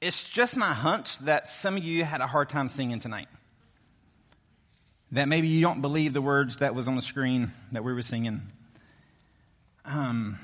it's 0.00 0.22
just 0.22 0.56
my 0.56 0.72
hunch 0.74 1.18
that 1.20 1.48
some 1.48 1.76
of 1.76 1.84
you 1.84 2.04
had 2.04 2.20
a 2.20 2.26
hard 2.26 2.48
time 2.48 2.68
singing 2.68 3.00
tonight. 3.00 3.28
That 5.12 5.28
maybe 5.28 5.48
you 5.48 5.60
don't 5.60 5.80
believe 5.80 6.12
the 6.12 6.20
words 6.20 6.58
that 6.58 6.74
was 6.74 6.88
on 6.88 6.96
the 6.96 7.02
screen 7.02 7.52
that 7.72 7.84
we 7.84 7.92
were 7.92 8.02
singing. 8.02 8.42
Um, 9.84 10.38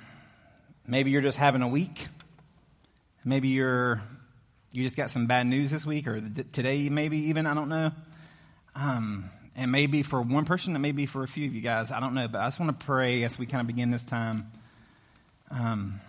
maybe 0.86 1.10
you're 1.10 1.22
just 1.22 1.38
having 1.38 1.62
a 1.62 1.68
week. 1.68 2.06
Maybe 3.24 3.48
you're 3.48 4.02
you 4.70 4.84
just 4.84 4.96
got 4.96 5.10
some 5.10 5.26
bad 5.26 5.46
news 5.46 5.70
this 5.70 5.84
week 5.84 6.06
or 6.06 6.20
today, 6.20 6.88
maybe 6.88 7.18
even 7.28 7.46
I 7.46 7.54
don't 7.54 7.68
know. 7.68 7.90
Um, 8.74 9.30
and 9.54 9.70
maybe 9.70 10.02
for 10.02 10.22
one 10.22 10.46
person, 10.46 10.74
and 10.74 10.80
maybe 10.80 11.04
for 11.04 11.22
a 11.22 11.28
few 11.28 11.46
of 11.46 11.54
you 11.54 11.60
guys, 11.60 11.92
I 11.92 12.00
don't 12.00 12.14
know. 12.14 12.26
But 12.26 12.40
I 12.40 12.46
just 12.46 12.58
want 12.58 12.78
to 12.78 12.86
pray 12.86 13.22
as 13.24 13.38
we 13.38 13.44
kind 13.44 13.60
of 13.60 13.66
begin 13.66 13.90
this 13.90 14.04
time. 14.04 14.50
Um, 15.50 16.00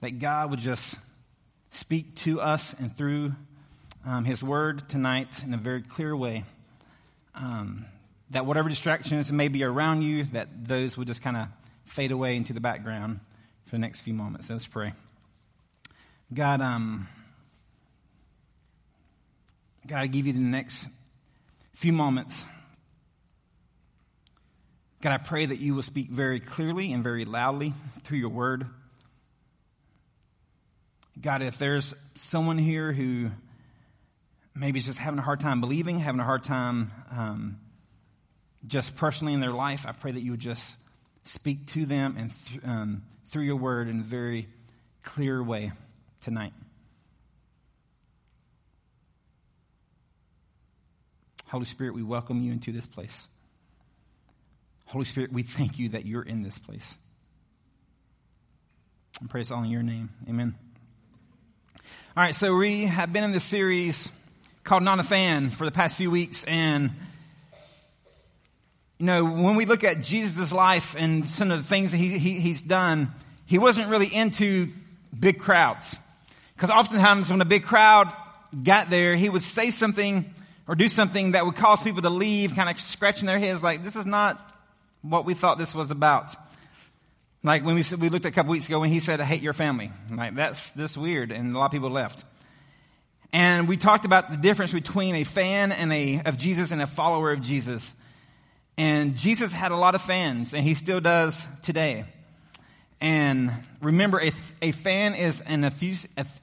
that 0.00 0.18
God 0.18 0.50
would 0.50 0.60
just 0.60 0.98
speak 1.70 2.14
to 2.16 2.40
us 2.40 2.74
and 2.78 2.94
through 2.96 3.32
um, 4.04 4.24
His 4.24 4.42
Word 4.42 4.88
tonight 4.88 5.42
in 5.44 5.54
a 5.54 5.58
very 5.58 5.82
clear 5.82 6.16
way. 6.16 6.44
Um, 7.34 7.86
that 8.30 8.46
whatever 8.46 8.68
distractions 8.68 9.32
may 9.32 9.48
be 9.48 9.64
around 9.64 10.02
you, 10.02 10.24
that 10.24 10.48
those 10.66 10.96
would 10.96 11.06
just 11.06 11.22
kind 11.22 11.36
of 11.36 11.48
fade 11.84 12.12
away 12.12 12.36
into 12.36 12.52
the 12.52 12.60
background 12.60 13.20
for 13.64 13.72
the 13.72 13.78
next 13.78 14.00
few 14.00 14.14
moments. 14.14 14.48
Let's 14.48 14.66
pray. 14.66 14.92
God, 16.32 16.60
um, 16.60 17.08
God, 19.86 19.98
I 19.98 20.06
give 20.06 20.26
you 20.26 20.32
the 20.32 20.38
next 20.38 20.86
few 21.72 21.92
moments. 21.92 22.46
God, 25.00 25.12
I 25.12 25.18
pray 25.18 25.46
that 25.46 25.58
you 25.58 25.74
will 25.74 25.82
speak 25.82 26.08
very 26.10 26.38
clearly 26.38 26.92
and 26.92 27.02
very 27.02 27.24
loudly 27.24 27.72
through 28.02 28.18
your 28.18 28.28
word. 28.28 28.66
God, 31.20 31.42
if 31.42 31.58
there's 31.58 31.94
someone 32.14 32.56
here 32.56 32.92
who 32.92 33.30
maybe 34.54 34.78
is 34.78 34.86
just 34.86 34.98
having 34.98 35.18
a 35.18 35.22
hard 35.22 35.40
time 35.40 35.60
believing, 35.60 35.98
having 35.98 36.20
a 36.20 36.24
hard 36.24 36.44
time 36.44 36.92
um, 37.10 37.60
just 38.66 38.96
personally 38.96 39.34
in 39.34 39.40
their 39.40 39.52
life, 39.52 39.84
I 39.86 39.92
pray 39.92 40.12
that 40.12 40.20
you 40.20 40.30
would 40.30 40.40
just 40.40 40.76
speak 41.24 41.66
to 41.68 41.84
them 41.84 42.16
and 42.18 42.32
th- 42.46 42.60
um, 42.64 43.02
through 43.28 43.42
your 43.42 43.56
word 43.56 43.88
in 43.88 44.00
a 44.00 44.02
very 44.02 44.48
clear 45.02 45.42
way 45.42 45.72
tonight. 46.22 46.54
Holy 51.46 51.66
Spirit, 51.66 51.94
we 51.94 52.02
welcome 52.02 52.40
you 52.40 52.52
into 52.52 52.72
this 52.72 52.86
place. 52.86 53.28
Holy 54.86 55.04
Spirit, 55.04 55.32
we 55.32 55.42
thank 55.42 55.78
you 55.78 55.90
that 55.90 56.06
you're 56.06 56.22
in 56.22 56.42
this 56.42 56.58
place. 56.58 56.96
I 59.22 59.26
pray 59.26 59.42
it's 59.42 59.50
all 59.50 59.62
in 59.62 59.70
your 59.70 59.82
name. 59.82 60.10
Amen. 60.28 60.54
All 62.16 62.22
right, 62.22 62.34
so 62.34 62.54
we 62.54 62.84
have 62.84 63.12
been 63.12 63.24
in 63.24 63.32
this 63.32 63.44
series 63.44 64.10
called 64.64 64.82
Not 64.82 64.98
a 64.98 65.02
Fan 65.02 65.50
for 65.50 65.64
the 65.64 65.70
past 65.70 65.96
few 65.96 66.10
weeks. 66.10 66.44
And, 66.44 66.90
you 68.98 69.06
know, 69.06 69.24
when 69.24 69.56
we 69.56 69.64
look 69.64 69.84
at 69.84 70.02
Jesus' 70.02 70.52
life 70.52 70.94
and 70.98 71.24
some 71.24 71.50
of 71.50 71.58
the 71.58 71.64
things 71.64 71.92
that 71.92 71.96
he, 71.96 72.18
he, 72.18 72.40
he's 72.40 72.62
done, 72.62 73.12
he 73.46 73.58
wasn't 73.58 73.88
really 73.88 74.14
into 74.14 74.72
big 75.18 75.38
crowds. 75.38 75.98
Because 76.54 76.70
oftentimes 76.70 77.30
when 77.30 77.40
a 77.40 77.46
big 77.46 77.64
crowd 77.64 78.12
got 78.62 78.90
there, 78.90 79.16
he 79.16 79.28
would 79.28 79.42
say 79.42 79.70
something 79.70 80.34
or 80.68 80.74
do 80.74 80.88
something 80.88 81.32
that 81.32 81.46
would 81.46 81.56
cause 81.56 81.82
people 81.82 82.02
to 82.02 82.10
leave, 82.10 82.54
kind 82.54 82.68
of 82.68 82.80
scratching 82.80 83.26
their 83.26 83.38
heads 83.38 83.62
like, 83.62 83.84
this 83.84 83.96
is 83.96 84.06
not 84.06 84.38
what 85.02 85.24
we 85.24 85.34
thought 85.34 85.58
this 85.58 85.74
was 85.74 85.90
about. 85.90 86.34
Like 87.42 87.64
when 87.64 87.74
we, 87.74 87.84
we 87.98 88.10
looked 88.10 88.26
at 88.26 88.32
a 88.32 88.34
couple 88.34 88.52
weeks 88.52 88.68
ago 88.68 88.80
when 88.80 88.90
he 88.90 89.00
said, 89.00 89.20
I 89.20 89.24
hate 89.24 89.42
your 89.42 89.54
family. 89.54 89.90
Like 90.10 90.34
that's 90.34 90.72
just 90.74 90.96
weird. 90.96 91.32
And 91.32 91.54
a 91.54 91.58
lot 91.58 91.66
of 91.66 91.72
people 91.72 91.90
left. 91.90 92.24
And 93.32 93.68
we 93.68 93.76
talked 93.76 94.04
about 94.04 94.30
the 94.30 94.36
difference 94.36 94.72
between 94.72 95.14
a 95.14 95.24
fan 95.24 95.72
and 95.72 95.92
a, 95.92 96.22
of 96.26 96.36
Jesus 96.36 96.72
and 96.72 96.82
a 96.82 96.86
follower 96.86 97.32
of 97.32 97.40
Jesus. 97.40 97.94
And 98.76 99.16
Jesus 99.16 99.52
had 99.52 99.72
a 99.72 99.76
lot 99.76 99.94
of 99.94 100.02
fans 100.02 100.52
and 100.52 100.64
he 100.64 100.74
still 100.74 101.00
does 101.00 101.46
today. 101.62 102.04
And 103.00 103.50
remember, 103.80 104.20
a, 104.20 104.32
a 104.60 104.72
fan 104.72 105.14
is 105.14 105.40
an 105.40 105.64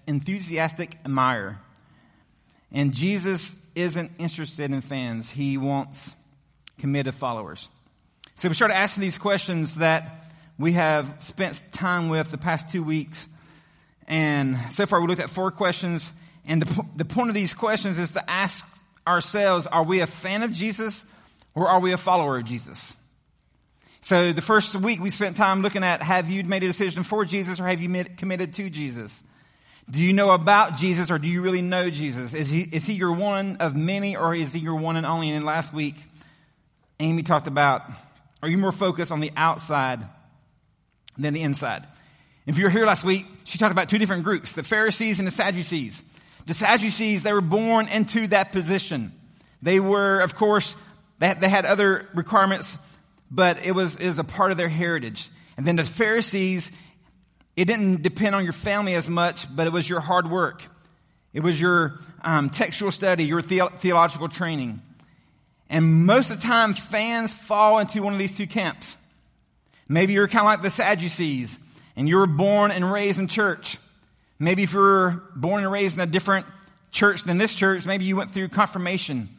enthusiastic 0.07 0.95
admirer. 1.05 1.59
And 2.71 2.93
Jesus 2.93 3.55
isn't 3.75 4.11
interested 4.17 4.71
in 4.71 4.81
fans. 4.81 5.29
He 5.29 5.57
wants 5.57 6.15
committed 6.79 7.13
followers. 7.13 7.69
So 8.35 8.49
we 8.49 8.55
started 8.55 8.75
asking 8.75 9.01
these 9.01 9.17
questions 9.17 9.75
that 9.75 10.26
we 10.59 10.73
have 10.73 11.15
spent 11.19 11.61
time 11.71 12.09
with 12.09 12.31
the 12.31 12.37
past 12.37 12.71
two 12.71 12.83
weeks. 12.83 13.27
And 14.07 14.57
so 14.71 14.85
far 14.85 15.01
we 15.01 15.07
looked 15.07 15.21
at 15.21 15.29
four 15.29 15.51
questions. 15.51 16.11
And 16.45 16.61
the, 16.61 16.85
the 16.95 17.05
point 17.05 17.29
of 17.29 17.35
these 17.35 17.53
questions 17.53 17.99
is 17.99 18.11
to 18.11 18.29
ask 18.29 18.67
ourselves, 19.05 19.67
are 19.67 19.83
we 19.83 19.99
a 19.99 20.07
fan 20.07 20.43
of 20.43 20.51
Jesus 20.51 21.05
or 21.53 21.67
are 21.67 21.79
we 21.79 21.91
a 21.91 21.97
follower 21.97 22.37
of 22.37 22.45
Jesus? 22.45 22.95
So 24.01 24.31
the 24.31 24.41
first 24.41 24.75
week 24.75 25.01
we 25.01 25.09
spent 25.09 25.37
time 25.37 25.61
looking 25.61 25.83
at, 25.83 26.01
have 26.01 26.29
you 26.29 26.43
made 26.43 26.63
a 26.63 26.67
decision 26.67 27.03
for 27.03 27.25
Jesus 27.25 27.59
or 27.59 27.67
have 27.67 27.81
you 27.81 28.05
committed 28.17 28.53
to 28.53 28.69
Jesus? 28.69 29.21
Do 29.89 30.01
you 30.01 30.13
know 30.13 30.31
about 30.31 30.77
Jesus 30.77 31.11
or 31.11 31.19
do 31.19 31.27
you 31.27 31.41
really 31.41 31.61
know 31.61 31.89
Jesus? 31.89 32.33
Is 32.33 32.49
he, 32.49 32.61
is 32.61 32.85
he 32.85 32.93
your 32.93 33.13
one 33.13 33.57
of 33.57 33.75
many 33.75 34.15
or 34.15 34.33
is 34.33 34.53
he 34.53 34.59
your 34.59 34.75
one 34.75 34.97
and 34.97 35.05
only? 35.05 35.31
And 35.31 35.45
last 35.45 35.73
week, 35.73 35.95
Amy 36.99 37.23
talked 37.23 37.47
about, 37.47 37.83
are 38.41 38.49
you 38.49 38.57
more 38.57 38.71
focused 38.71 39.11
on 39.11 39.19
the 39.19 39.31
outside 39.35 40.05
than 41.17 41.33
the 41.33 41.41
inside. 41.41 41.85
If 42.45 42.57
you 42.57 42.63
were 42.63 42.69
here 42.69 42.85
last 42.85 43.03
week, 43.03 43.25
she 43.43 43.57
talked 43.57 43.73
about 43.73 43.89
two 43.89 43.97
different 43.97 44.23
groups, 44.23 44.53
the 44.53 44.63
Pharisees 44.63 45.19
and 45.19 45.27
the 45.27 45.31
Sadducees. 45.31 46.01
The 46.45 46.53
Sadducees, 46.53 47.23
they 47.23 47.33
were 47.33 47.41
born 47.41 47.89
into 47.89 48.27
that 48.27 48.53
position. 48.53 49.11
They 49.61 49.79
were, 49.79 50.21
of 50.21 50.35
course, 50.35 50.75
they 51.19 51.27
had, 51.27 51.41
they 51.41 51.49
had 51.49 51.65
other 51.65 52.07
requirements, 52.13 52.77
but 53.29 53.65
it 53.65 53.73
was, 53.73 53.97
it 53.97 54.07
was 54.07 54.19
a 54.19 54.23
part 54.23 54.51
of 54.51 54.57
their 54.57 54.69
heritage. 54.69 55.29
And 55.57 55.65
then 55.65 55.75
the 55.75 55.83
Pharisees, 55.83 56.71
it 57.57 57.65
didn't 57.65 58.01
depend 58.01 58.35
on 58.35 58.43
your 58.43 58.53
family 58.53 58.93
as 58.95 59.09
much, 59.09 59.53
but 59.53 59.67
it 59.67 59.73
was 59.73 59.89
your 59.89 59.99
hard 59.99 60.29
work. 60.29 60.63
It 61.33 61.41
was 61.41 61.59
your 61.59 61.99
um, 62.21 62.49
textual 62.49 62.91
study, 62.91 63.25
your 63.25 63.41
the- 63.41 63.71
theological 63.77 64.29
training. 64.29 64.81
And 65.69 66.05
most 66.05 66.31
of 66.31 66.39
the 66.39 66.47
time, 66.47 66.73
fans 66.73 67.33
fall 67.33 67.79
into 67.79 68.01
one 68.01 68.13
of 68.13 68.19
these 68.19 68.37
two 68.37 68.47
camps. 68.47 68.95
Maybe 69.89 70.13
you're 70.13 70.27
kind 70.27 70.41
of 70.41 70.45
like 70.45 70.61
the 70.61 70.69
Sadducees 70.69 71.57
and 71.95 72.07
you 72.07 72.17
were 72.17 72.27
born 72.27 72.71
and 72.71 72.91
raised 72.91 73.19
in 73.19 73.27
church. 73.27 73.77
Maybe 74.39 74.63
if 74.63 74.73
you 74.73 74.79
were 74.79 75.23
born 75.35 75.63
and 75.63 75.71
raised 75.71 75.95
in 75.97 76.01
a 76.01 76.05
different 76.05 76.45
church 76.91 77.23
than 77.23 77.37
this 77.37 77.55
church, 77.55 77.85
maybe 77.85 78.05
you 78.05 78.15
went 78.15 78.31
through 78.31 78.49
confirmation. 78.49 79.29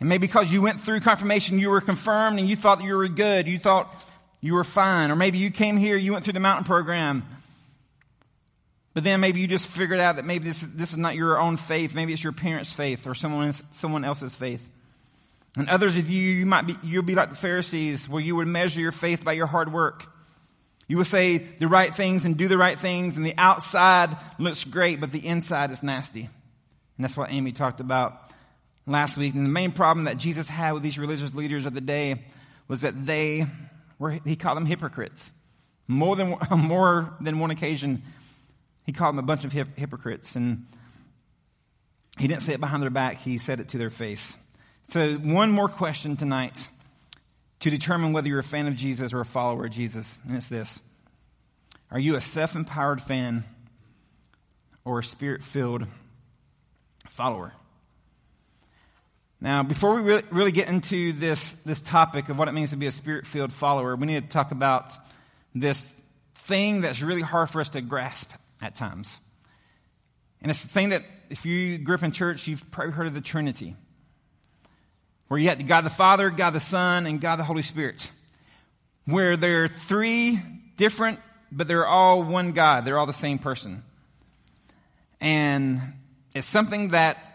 And 0.00 0.08
maybe 0.08 0.26
because 0.26 0.52
you 0.52 0.62
went 0.62 0.80
through 0.80 1.00
confirmation, 1.00 1.58
you 1.58 1.70
were 1.70 1.80
confirmed 1.80 2.38
and 2.38 2.48
you 2.48 2.56
thought 2.56 2.82
you 2.82 2.96
were 2.96 3.08
good. 3.08 3.46
You 3.46 3.58
thought 3.58 3.94
you 4.40 4.54
were 4.54 4.64
fine. 4.64 5.10
Or 5.10 5.16
maybe 5.16 5.38
you 5.38 5.50
came 5.50 5.76
here, 5.76 5.96
you 5.96 6.12
went 6.12 6.24
through 6.24 6.32
the 6.32 6.40
mountain 6.40 6.64
program. 6.64 7.24
But 8.94 9.04
then 9.04 9.20
maybe 9.20 9.40
you 9.40 9.46
just 9.46 9.66
figured 9.66 10.00
out 10.00 10.16
that 10.16 10.24
maybe 10.24 10.48
this, 10.48 10.60
this 10.60 10.92
is 10.92 10.98
not 10.98 11.14
your 11.14 11.38
own 11.38 11.56
faith. 11.56 11.94
Maybe 11.94 12.12
it's 12.12 12.24
your 12.24 12.32
parents' 12.32 12.72
faith 12.72 13.06
or 13.06 13.14
someone, 13.14 13.52
someone 13.72 14.04
else's 14.04 14.34
faith. 14.34 14.68
And 15.56 15.68
others 15.68 15.96
of 15.96 16.08
you, 16.08 16.20
you 16.20 16.46
might 16.46 16.66
be, 16.66 16.76
you'll 16.82 17.02
be 17.02 17.14
like 17.14 17.30
the 17.30 17.36
Pharisees, 17.36 18.08
where 18.08 18.22
you 18.22 18.36
would 18.36 18.46
measure 18.46 18.80
your 18.80 18.92
faith 18.92 19.24
by 19.24 19.32
your 19.32 19.46
hard 19.46 19.72
work. 19.72 20.06
You 20.86 20.96
will 20.96 21.04
say 21.04 21.38
the 21.38 21.68
right 21.68 21.94
things 21.94 22.24
and 22.24 22.36
do 22.36 22.48
the 22.48 22.58
right 22.58 22.78
things, 22.78 23.16
and 23.16 23.24
the 23.24 23.34
outside 23.36 24.16
looks 24.38 24.64
great, 24.64 25.00
but 25.00 25.12
the 25.12 25.24
inside 25.24 25.70
is 25.70 25.82
nasty. 25.82 26.22
And 26.22 27.04
that's 27.04 27.16
what 27.16 27.32
Amy 27.32 27.52
talked 27.52 27.80
about 27.80 28.30
last 28.86 29.16
week. 29.16 29.34
And 29.34 29.44
the 29.44 29.50
main 29.50 29.72
problem 29.72 30.04
that 30.04 30.18
Jesus 30.18 30.46
had 30.46 30.72
with 30.72 30.82
these 30.82 30.98
religious 30.98 31.34
leaders 31.34 31.66
of 31.66 31.74
the 31.74 31.80
day 31.80 32.24
was 32.68 32.82
that 32.82 33.06
they 33.06 33.46
were, 33.98 34.10
he 34.10 34.36
called 34.36 34.56
them 34.56 34.66
hypocrites. 34.66 35.32
More 35.88 36.14
than, 36.16 36.36
more 36.56 37.14
than 37.20 37.38
one 37.38 37.50
occasion, 37.50 38.02
he 38.84 38.92
called 38.92 39.14
them 39.14 39.18
a 39.20 39.26
bunch 39.26 39.44
of 39.44 39.52
hip, 39.52 39.68
hypocrites. 39.76 40.36
And 40.36 40.66
he 42.18 42.28
didn't 42.28 42.42
say 42.42 42.52
it 42.54 42.60
behind 42.60 42.82
their 42.82 42.90
back, 42.90 43.18
he 43.18 43.38
said 43.38 43.60
it 43.60 43.68
to 43.68 43.78
their 43.78 43.90
face. 43.90 44.36
So, 44.90 45.14
one 45.14 45.52
more 45.52 45.68
question 45.68 46.16
tonight 46.16 46.68
to 47.60 47.70
determine 47.70 48.12
whether 48.12 48.26
you're 48.26 48.40
a 48.40 48.42
fan 48.42 48.66
of 48.66 48.74
Jesus 48.74 49.12
or 49.12 49.20
a 49.20 49.24
follower 49.24 49.66
of 49.66 49.70
Jesus, 49.70 50.18
and 50.26 50.36
it's 50.36 50.48
this 50.48 50.82
Are 51.92 51.98
you 52.00 52.16
a 52.16 52.20
self 52.20 52.56
empowered 52.56 53.00
fan 53.00 53.44
or 54.84 54.98
a 54.98 55.04
spirit 55.04 55.44
filled 55.44 55.86
follower? 57.06 57.52
Now, 59.40 59.62
before 59.62 59.94
we 59.94 60.02
really, 60.02 60.24
really 60.32 60.50
get 60.50 60.68
into 60.68 61.12
this, 61.12 61.52
this 61.52 61.80
topic 61.80 62.28
of 62.28 62.36
what 62.36 62.48
it 62.48 62.52
means 62.52 62.70
to 62.70 62.76
be 62.76 62.86
a 62.86 62.90
spirit 62.90 63.28
filled 63.28 63.52
follower, 63.52 63.94
we 63.94 64.08
need 64.08 64.24
to 64.24 64.28
talk 64.28 64.50
about 64.50 64.92
this 65.54 65.82
thing 66.34 66.80
that's 66.80 67.00
really 67.00 67.22
hard 67.22 67.48
for 67.48 67.60
us 67.60 67.68
to 67.70 67.80
grasp 67.80 68.28
at 68.60 68.74
times. 68.74 69.20
And 70.42 70.50
it's 70.50 70.62
the 70.62 70.68
thing 70.68 70.88
that, 70.88 71.04
if 71.28 71.46
you 71.46 71.78
grew 71.78 71.94
up 71.94 72.02
in 72.02 72.10
church, 72.10 72.48
you've 72.48 72.68
probably 72.72 72.92
heard 72.92 73.06
of 73.06 73.14
the 73.14 73.20
Trinity 73.20 73.76
where 75.30 75.38
you 75.38 75.48
had 75.48 75.64
God 75.66 75.82
the 75.82 75.90
Father, 75.90 76.28
God 76.28 76.50
the 76.50 76.60
Son, 76.60 77.06
and 77.06 77.20
God 77.20 77.36
the 77.36 77.44
Holy 77.44 77.62
Spirit, 77.62 78.10
where 79.04 79.36
there 79.36 79.62
are 79.62 79.68
three 79.68 80.38
different 80.76 81.20
but 81.52 81.68
they're 81.68 81.86
all 81.86 82.22
one 82.22 82.52
God. 82.52 82.84
They're 82.84 82.98
all 82.98 83.06
the 83.06 83.12
same 83.12 83.38
person. 83.38 83.82
And 85.20 85.80
it's 86.34 86.46
something 86.46 86.90
that 86.90 87.26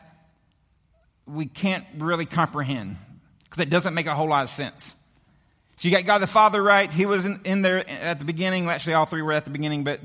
we 1.25 1.45
can't 1.45 1.85
really 1.97 2.25
comprehend 2.25 2.97
because 3.43 3.63
it 3.63 3.69
doesn't 3.69 3.93
make 3.93 4.07
a 4.07 4.15
whole 4.15 4.27
lot 4.27 4.43
of 4.43 4.49
sense. 4.49 4.95
So 5.77 5.87
you 5.87 5.93
got 5.93 6.05
God 6.05 6.19
the 6.19 6.27
Father, 6.27 6.63
right? 6.63 6.91
He 6.91 7.05
was 7.05 7.25
in, 7.25 7.41
in, 7.43 7.61
there 7.61 7.87
at 7.89 8.19
the 8.19 8.25
beginning. 8.25 8.69
Actually, 8.69 8.93
all 8.93 9.05
three 9.05 9.21
were 9.21 9.33
at 9.33 9.43
the 9.43 9.51
beginning, 9.51 9.83
but 9.83 9.99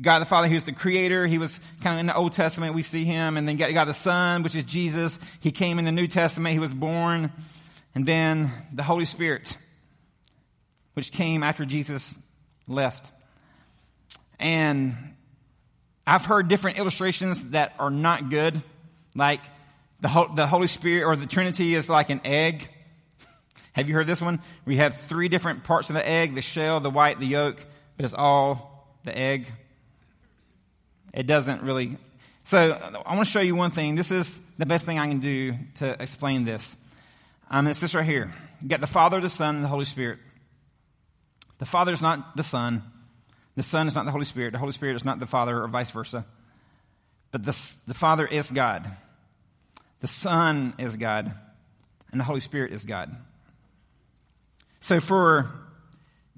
God 0.00 0.20
the 0.20 0.26
Father, 0.26 0.48
He 0.48 0.54
was 0.54 0.64
the 0.64 0.72
creator. 0.72 1.26
He 1.26 1.38
was 1.38 1.58
kind 1.82 1.96
of 1.96 2.00
in 2.00 2.06
the 2.06 2.16
Old 2.16 2.32
Testament, 2.32 2.74
we 2.74 2.82
see 2.82 3.04
Him. 3.04 3.36
And 3.36 3.46
then 3.46 3.56
got 3.56 3.86
the 3.86 3.94
Son, 3.94 4.42
which 4.42 4.54
is 4.54 4.64
Jesus. 4.64 5.18
He 5.40 5.50
came 5.50 5.78
in 5.78 5.84
the 5.84 5.92
New 5.92 6.06
Testament. 6.06 6.52
He 6.54 6.58
was 6.58 6.72
born. 6.72 7.32
And 7.94 8.06
then 8.06 8.50
the 8.72 8.82
Holy 8.82 9.04
Spirit, 9.04 9.56
which 10.94 11.12
came 11.12 11.42
after 11.42 11.64
Jesus 11.64 12.16
left. 12.66 13.10
And 14.38 14.96
I've 16.06 16.24
heard 16.24 16.48
different 16.48 16.78
illustrations 16.78 17.50
that 17.50 17.74
are 17.78 17.90
not 17.90 18.30
good. 18.30 18.62
Like 19.14 19.40
the, 20.00 20.28
the 20.34 20.46
Holy 20.46 20.66
Spirit 20.66 21.04
or 21.04 21.16
the 21.16 21.26
Trinity 21.26 21.74
is 21.74 21.88
like 21.88 22.10
an 22.10 22.22
egg. 22.24 22.68
Have 23.74 23.88
you 23.88 23.94
heard 23.94 24.06
this 24.06 24.20
one? 24.20 24.40
We 24.64 24.76
have 24.76 24.96
three 24.96 25.28
different 25.28 25.64
parts 25.64 25.90
of 25.90 25.94
the 25.94 26.06
egg, 26.06 26.34
the 26.34 26.42
shell, 26.42 26.80
the 26.80 26.90
white, 26.90 27.20
the 27.20 27.26
yolk, 27.26 27.56
but 27.96 28.04
it's 28.04 28.14
all 28.14 28.98
the 29.04 29.16
egg. 29.16 29.50
It 31.12 31.26
doesn't 31.26 31.62
really. 31.62 31.96
So 32.44 32.72
I 33.06 33.14
want 33.14 33.26
to 33.26 33.32
show 33.32 33.40
you 33.40 33.54
one 33.54 33.70
thing. 33.70 33.94
This 33.94 34.10
is 34.10 34.38
the 34.58 34.66
best 34.66 34.84
thing 34.84 34.98
I 34.98 35.06
can 35.06 35.20
do 35.20 35.54
to 35.76 36.02
explain 36.02 36.44
this. 36.44 36.76
Um, 37.50 37.66
it's 37.66 37.80
this 37.80 37.94
right 37.94 38.04
here. 38.04 38.32
You 38.60 38.68
got 38.68 38.80
the 38.80 38.86
Father, 38.86 39.20
the 39.20 39.30
Son, 39.30 39.56
and 39.56 39.64
the 39.64 39.68
Holy 39.68 39.84
Spirit. 39.84 40.18
The 41.58 41.66
Father 41.66 41.92
is 41.92 42.00
not 42.00 42.36
the 42.36 42.42
Son. 42.42 42.82
The 43.56 43.62
Son 43.62 43.86
is 43.86 43.94
not 43.94 44.06
the 44.06 44.10
Holy 44.10 44.24
Spirit. 44.24 44.52
The 44.52 44.58
Holy 44.58 44.72
Spirit 44.72 44.96
is 44.96 45.04
not 45.04 45.20
the 45.20 45.26
Father, 45.26 45.62
or 45.62 45.68
vice 45.68 45.90
versa. 45.90 46.24
But 47.30 47.44
the, 47.44 47.74
the 47.86 47.94
Father 47.94 48.26
is 48.26 48.50
God. 48.50 48.90
The 50.00 50.08
Son 50.08 50.74
is 50.78 50.96
God. 50.96 51.32
And 52.10 52.20
the 52.20 52.24
Holy 52.24 52.40
Spirit 52.40 52.72
is 52.72 52.84
God. 52.84 53.14
So 54.80 55.00
for 55.00 55.50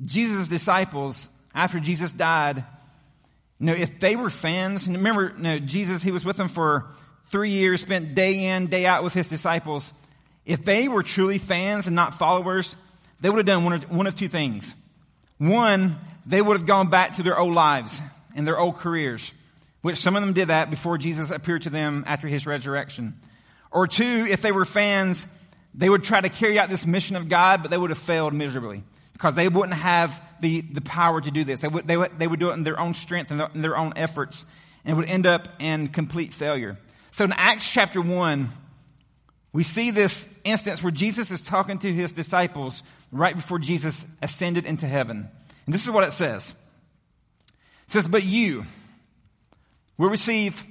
Jesus' 0.05 0.49
disciples, 0.49 1.29
after 1.55 1.81
Jesus 1.81 2.13
died, 2.13 2.65
you 3.61 3.67
know, 3.67 3.73
if 3.73 4.01
they 4.01 4.17
were 4.17 4.31
fans, 4.31 4.89
remember, 4.89 5.33
you 5.37 5.43
know, 5.43 5.59
Jesus, 5.59 6.03
he 6.03 6.11
was 6.11 6.25
with 6.25 6.37
them 6.37 6.49
for 6.49 6.87
three 7.27 7.51
years, 7.51 7.81
spent 7.81 8.15
day 8.15 8.47
in, 8.47 8.67
day 8.67 8.87
out 8.87 9.05
with 9.05 9.15
his 9.15 9.29
disciples. 9.29 9.93
If 10.45 10.65
they 10.65 10.89
were 10.89 11.03
truly 11.03 11.39
fans 11.39 11.87
and 11.87 11.97
not 11.97 12.15
followers, 12.15 12.77
they 13.21 13.31
would 13.31 13.39
have 13.39 13.47
done 13.47 13.65
one 13.65 13.81
one 13.83 14.07
of 14.07 14.15
two 14.15 14.29
things. 14.29 14.75
One, 15.39 15.97
they 16.27 16.43
would 16.43 16.57
have 16.57 16.67
gone 16.67 16.91
back 16.91 17.17
to 17.17 17.23
their 17.23 17.39
old 17.39 17.55
lives 17.55 18.01
and 18.35 18.47
their 18.47 18.59
old 18.59 18.77
careers, 18.77 19.33
which 19.83 19.99
some 19.99 20.17
of 20.17 20.23
them 20.23 20.33
did 20.33 20.49
that 20.49 20.71
before 20.71 20.99
Jesus 20.99 21.31
appeared 21.31 21.63
to 21.63 21.71
them 21.71 22.05
after 22.07 22.29
his 22.29 22.47
resurrection. 22.47 23.15
Or 23.71 23.87
two, 23.87 24.27
if 24.31 24.43
they 24.43 24.53
were 24.53 24.65
fans, 24.65 25.27
they 25.75 25.89
would 25.89 26.05
try 26.05 26.21
to 26.21 26.29
carry 26.29 26.59
out 26.59 26.69
this 26.69 26.87
mission 26.87 27.17
of 27.17 27.29
God, 27.29 27.63
but 27.63 27.71
they 27.71 27.79
would 27.79 27.91
have 27.91 27.99
failed 27.99 28.33
miserably 28.33 28.85
because 29.13 29.35
they 29.35 29.49
wouldn't 29.49 29.75
have 29.75 30.21
the, 30.45 30.61
the 30.61 30.81
power 30.83 31.21
to 31.21 31.31
do 31.31 31.43
this. 31.43 31.61
They 31.61 31.69
would, 31.69 31.89
they, 31.89 31.97
would, 31.97 32.19
they 32.19 32.27
would 32.27 32.39
do 32.39 32.51
it 32.51 32.55
in 32.55 32.63
their 32.63 32.79
own 32.79 32.95
strength 32.95 33.31
and 33.31 33.41
their, 33.41 33.51
in 33.55 33.63
their 33.63 33.77
own 33.77 33.95
efforts 33.97 34.45
and 34.85 34.93
it 34.93 34.97
would 34.97 35.09
end 35.09 35.27
up 35.27 35.49
in 35.59 35.89
complete 35.89 36.35
failure. 36.35 36.79
So 37.11 37.25
in 37.25 37.33
Acts 37.33 37.71
chapter 37.71 38.01
1, 38.01 38.51
we 39.53 39.63
see 39.63 39.91
this 39.91 40.29
instance 40.45 40.83
where 40.83 40.91
Jesus 40.91 41.31
is 41.31 41.41
talking 41.41 41.79
to 41.79 41.93
his 41.93 42.13
disciples 42.13 42.83
right 43.11 43.35
before 43.35 43.59
Jesus 43.59 44.05
ascended 44.21 44.67
into 44.67 44.87
heaven. 44.87 45.29
And 45.65 45.75
this 45.75 45.85
is 45.85 45.91
what 45.91 46.05
it 46.05 46.13
says. 46.13 46.51
It 47.87 47.93
says, 47.93 48.09
but 48.09 48.25
you 48.25 48.65
will 49.97 50.11
receive, 50.11 50.63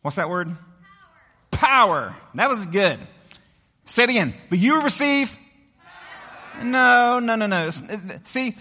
what's 0.00 0.16
that 0.16 0.28
word? 0.28 0.48
Power. 1.50 2.10
Power. 2.10 2.16
That 2.34 2.50
was 2.50 2.66
good. 2.66 2.98
Say 3.86 4.04
it 4.04 4.10
again. 4.10 4.34
But 4.48 4.58
you 4.58 4.74
will 4.74 4.82
receive? 4.82 5.36
No, 6.62 7.18
no, 7.18 7.36
no, 7.36 7.46
no. 7.46 7.70
See, 8.24 8.56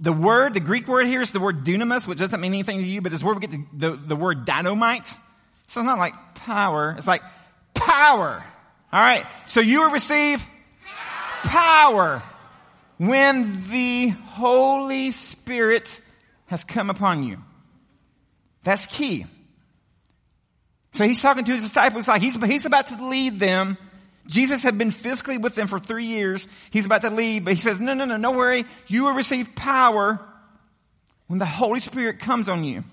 the 0.00 0.12
word, 0.12 0.54
the 0.54 0.60
Greek 0.60 0.86
word 0.88 1.06
here 1.06 1.20
is 1.20 1.32
the 1.32 1.40
word 1.40 1.64
dunamis, 1.64 2.06
which 2.06 2.18
doesn't 2.18 2.40
mean 2.40 2.54
anything 2.54 2.78
to 2.78 2.84
you, 2.84 3.00
but 3.00 3.12
this 3.12 3.22
word 3.22 3.40
we 3.40 3.46
get 3.46 3.50
the, 3.50 3.90
the, 3.90 3.96
the 3.96 4.16
word 4.16 4.44
dynamite. 4.44 5.06
So 5.68 5.80
it's 5.80 5.86
not 5.86 5.98
like 5.98 6.14
power. 6.34 6.94
It's 6.96 7.06
like 7.06 7.22
power. 7.74 8.44
All 8.92 9.00
right. 9.00 9.24
So 9.46 9.60
you 9.60 9.80
will 9.80 9.90
receive 9.90 10.44
power 11.42 12.22
when 12.96 13.68
the 13.70 14.08
Holy 14.08 15.12
Spirit 15.12 16.00
has 16.46 16.64
come 16.64 16.90
upon 16.90 17.24
you. 17.24 17.38
That's 18.64 18.86
key. 18.86 19.26
So 20.92 21.04
he's 21.04 21.20
talking 21.20 21.44
to 21.44 21.52
his 21.52 21.62
disciples 21.62 22.08
like 22.08 22.22
he's, 22.22 22.36
he's 22.44 22.66
about 22.66 22.88
to 22.88 23.06
lead 23.06 23.38
them 23.38 23.78
Jesus 24.28 24.62
had 24.62 24.76
been 24.76 24.90
physically 24.90 25.38
with 25.38 25.54
them 25.54 25.66
for 25.66 25.78
three 25.78 26.04
years. 26.04 26.46
He's 26.70 26.84
about 26.84 27.00
to 27.00 27.10
leave, 27.10 27.44
but 27.44 27.54
he 27.54 27.60
says, 27.60 27.80
no, 27.80 27.94
no, 27.94 28.04
no, 28.04 28.18
don't 28.18 28.36
worry. 28.36 28.66
You 28.86 29.04
will 29.04 29.14
receive 29.14 29.56
power 29.56 30.20
when 31.26 31.38
the 31.38 31.46
Holy 31.46 31.80
Spirit 31.80 32.18
comes 32.18 32.48
on 32.48 32.62
you. 32.62 32.84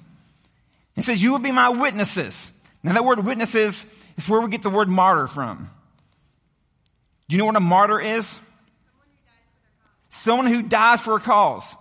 He 0.95 1.01
says, 1.01 1.21
you 1.21 1.33
will 1.33 1.39
be 1.39 1.51
my 1.51 1.69
witnesses. 1.69 2.49
Now 2.83 2.93
that 2.93 3.03
word 3.03 3.25
witnesses 3.25 3.85
is 4.17 4.29
where 4.29 4.39
we 4.39 4.49
get 4.49 4.63
the 4.63 4.69
word 4.69 4.87
martyr 4.87 5.27
from. 5.27 5.69
Do 7.27 7.35
you 7.35 7.39
know 7.39 7.45
what 7.45 7.57
a 7.57 7.59
martyr 7.59 7.99
is? 7.99 8.39
Someone 10.07 10.47
who 10.47 10.61
dies 10.61 11.01
for 11.01 11.17
a 11.17 11.19
cause. 11.19 11.75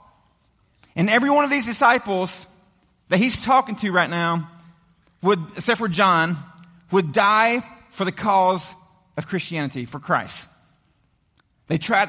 And 0.97 1.09
every 1.09 1.31
one 1.31 1.45
of 1.45 1.51
these 1.51 1.67
disciples 1.67 2.47
that 3.09 3.19
he's 3.19 3.45
talking 3.45 3.77
to 3.77 3.93
right 3.93 4.11
now 4.11 4.51
would, 5.23 5.39
except 5.57 5.79
for 5.79 5.89
John, 5.89 6.37
would 6.91 7.13
die 7.13 7.61
for 7.91 8.05
the 8.05 8.13
cause 8.13 8.75
of 9.17 9.27
Christianity 9.27 9.85
for 9.85 9.99
Christ. 10.01 10.51
They 11.67 11.79
tried, 11.79 12.09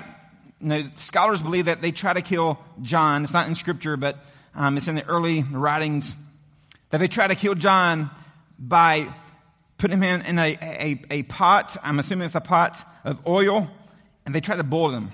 you 0.60 0.68
know, 0.68 0.84
scholars 0.96 1.42
believe 1.42 1.66
that 1.66 1.82
they 1.82 1.92
try 1.92 2.14
to 2.14 2.22
kill 2.22 2.60
John. 2.82 3.24
It's 3.24 3.34
not 3.34 3.48
in 3.48 3.56
scripture, 3.56 3.98
but 3.98 4.18
um, 4.54 4.78
it's 4.78 4.88
in 4.88 4.96
the 4.96 5.06
early 5.06 5.44
writings 5.44 6.16
that 6.90 6.98
they 6.98 7.08
try 7.08 7.28
to 7.28 7.36
kill 7.36 7.56
John 7.56 8.10
by 8.58 9.08
putting 9.78 10.02
him 10.02 10.22
in 10.22 10.40
a, 10.40 10.58
a, 10.62 11.02
a 11.12 11.24
pot. 11.24 11.78
I'm 11.84 12.00
assuming 12.00 12.26
it's 12.26 12.36
a 12.36 12.42
pot 12.42 12.86
of 13.04 13.26
oil, 13.28 13.70
and 14.26 14.34
they 14.34 14.42
tried 14.42 14.58
to 14.58 14.64
boil 14.64 14.92
him. 14.92 15.12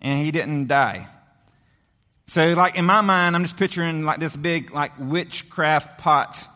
And 0.00 0.24
he 0.24 0.30
didn't 0.30 0.66
die. 0.66 1.08
So, 2.26 2.52
like, 2.52 2.76
in 2.76 2.84
my 2.84 3.00
mind, 3.00 3.36
I'm 3.36 3.42
just 3.42 3.56
picturing 3.56 4.04
like 4.04 4.20
this 4.20 4.36
big, 4.36 4.72
like, 4.72 4.92
witchcraft 4.98 5.98
pot 5.98 6.48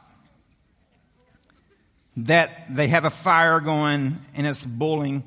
that 2.27 2.75
they 2.75 2.89
have 2.89 3.05
a 3.05 3.11
fire 3.11 3.61
going 3.61 4.19
and 4.35 4.47
it's 4.47 4.65
boiling 4.65 5.23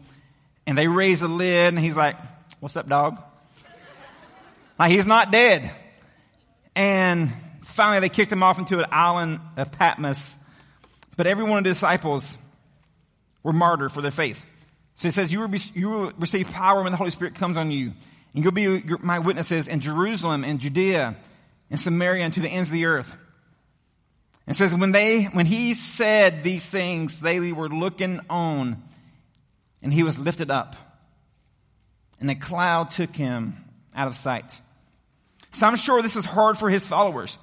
and 0.67 0.77
they 0.77 0.87
raise 0.87 1.21
the 1.21 1.27
lid 1.27 1.73
and 1.73 1.79
he's 1.79 1.95
like, 1.95 2.15
what's 2.59 2.75
up 2.75 2.87
dog? 2.87 3.21
like 4.77 4.91
he's 4.91 5.05
not 5.05 5.31
dead. 5.31 5.71
And 6.75 7.31
finally 7.61 8.01
they 8.01 8.09
kicked 8.09 8.31
him 8.31 8.43
off 8.43 8.59
into 8.59 8.79
an 8.79 8.85
island 8.91 9.39
of 9.55 9.71
Patmos. 9.71 10.35
But 11.15 11.27
every 11.27 11.43
one 11.43 11.59
of 11.59 11.63
the 11.63 11.69
disciples 11.69 12.37
were 13.43 13.53
martyred 13.53 13.91
for 13.91 14.01
their 14.01 14.11
faith. 14.11 14.45
So 14.95 15.07
he 15.07 15.11
says, 15.11 15.31
you 15.31 15.39
will, 15.39 15.47
be, 15.47 15.59
you 15.73 15.89
will 15.89 16.11
receive 16.19 16.51
power 16.51 16.83
when 16.83 16.91
the 16.91 16.97
Holy 16.97 17.11
Spirit 17.11 17.35
comes 17.35 17.57
on 17.57 17.71
you. 17.71 17.93
And 18.33 18.43
you'll 18.43 18.53
be 18.53 18.83
my 18.99 19.19
witnesses 19.19 19.67
in 19.67 19.79
Jerusalem 19.79 20.43
and 20.43 20.59
Judea 20.59 21.15
and 21.69 21.79
Samaria 21.79 22.25
and 22.25 22.33
to 22.33 22.39
the 22.39 22.49
ends 22.49 22.69
of 22.69 22.73
the 22.73 22.85
earth. 22.85 23.15
It 24.51 24.57
says, 24.57 24.75
when 24.75 24.91
they, 24.91 25.23
when 25.23 25.45
he 25.45 25.75
said 25.75 26.43
these 26.43 26.65
things, 26.65 27.17
they 27.17 27.51
were 27.51 27.69
looking 27.69 28.19
on 28.29 28.83
and 29.81 29.93
he 29.93 30.03
was 30.03 30.19
lifted 30.19 30.51
up 30.51 30.75
and 32.19 32.29
a 32.29 32.35
cloud 32.35 32.91
took 32.91 33.15
him 33.15 33.57
out 33.95 34.09
of 34.09 34.15
sight. 34.15 34.61
So 35.51 35.65
I'm 35.65 35.77
sure 35.77 36.01
this 36.01 36.17
is 36.17 36.25
hard 36.25 36.57
for 36.57 36.69
his 36.69 36.85
followers. 36.85 37.37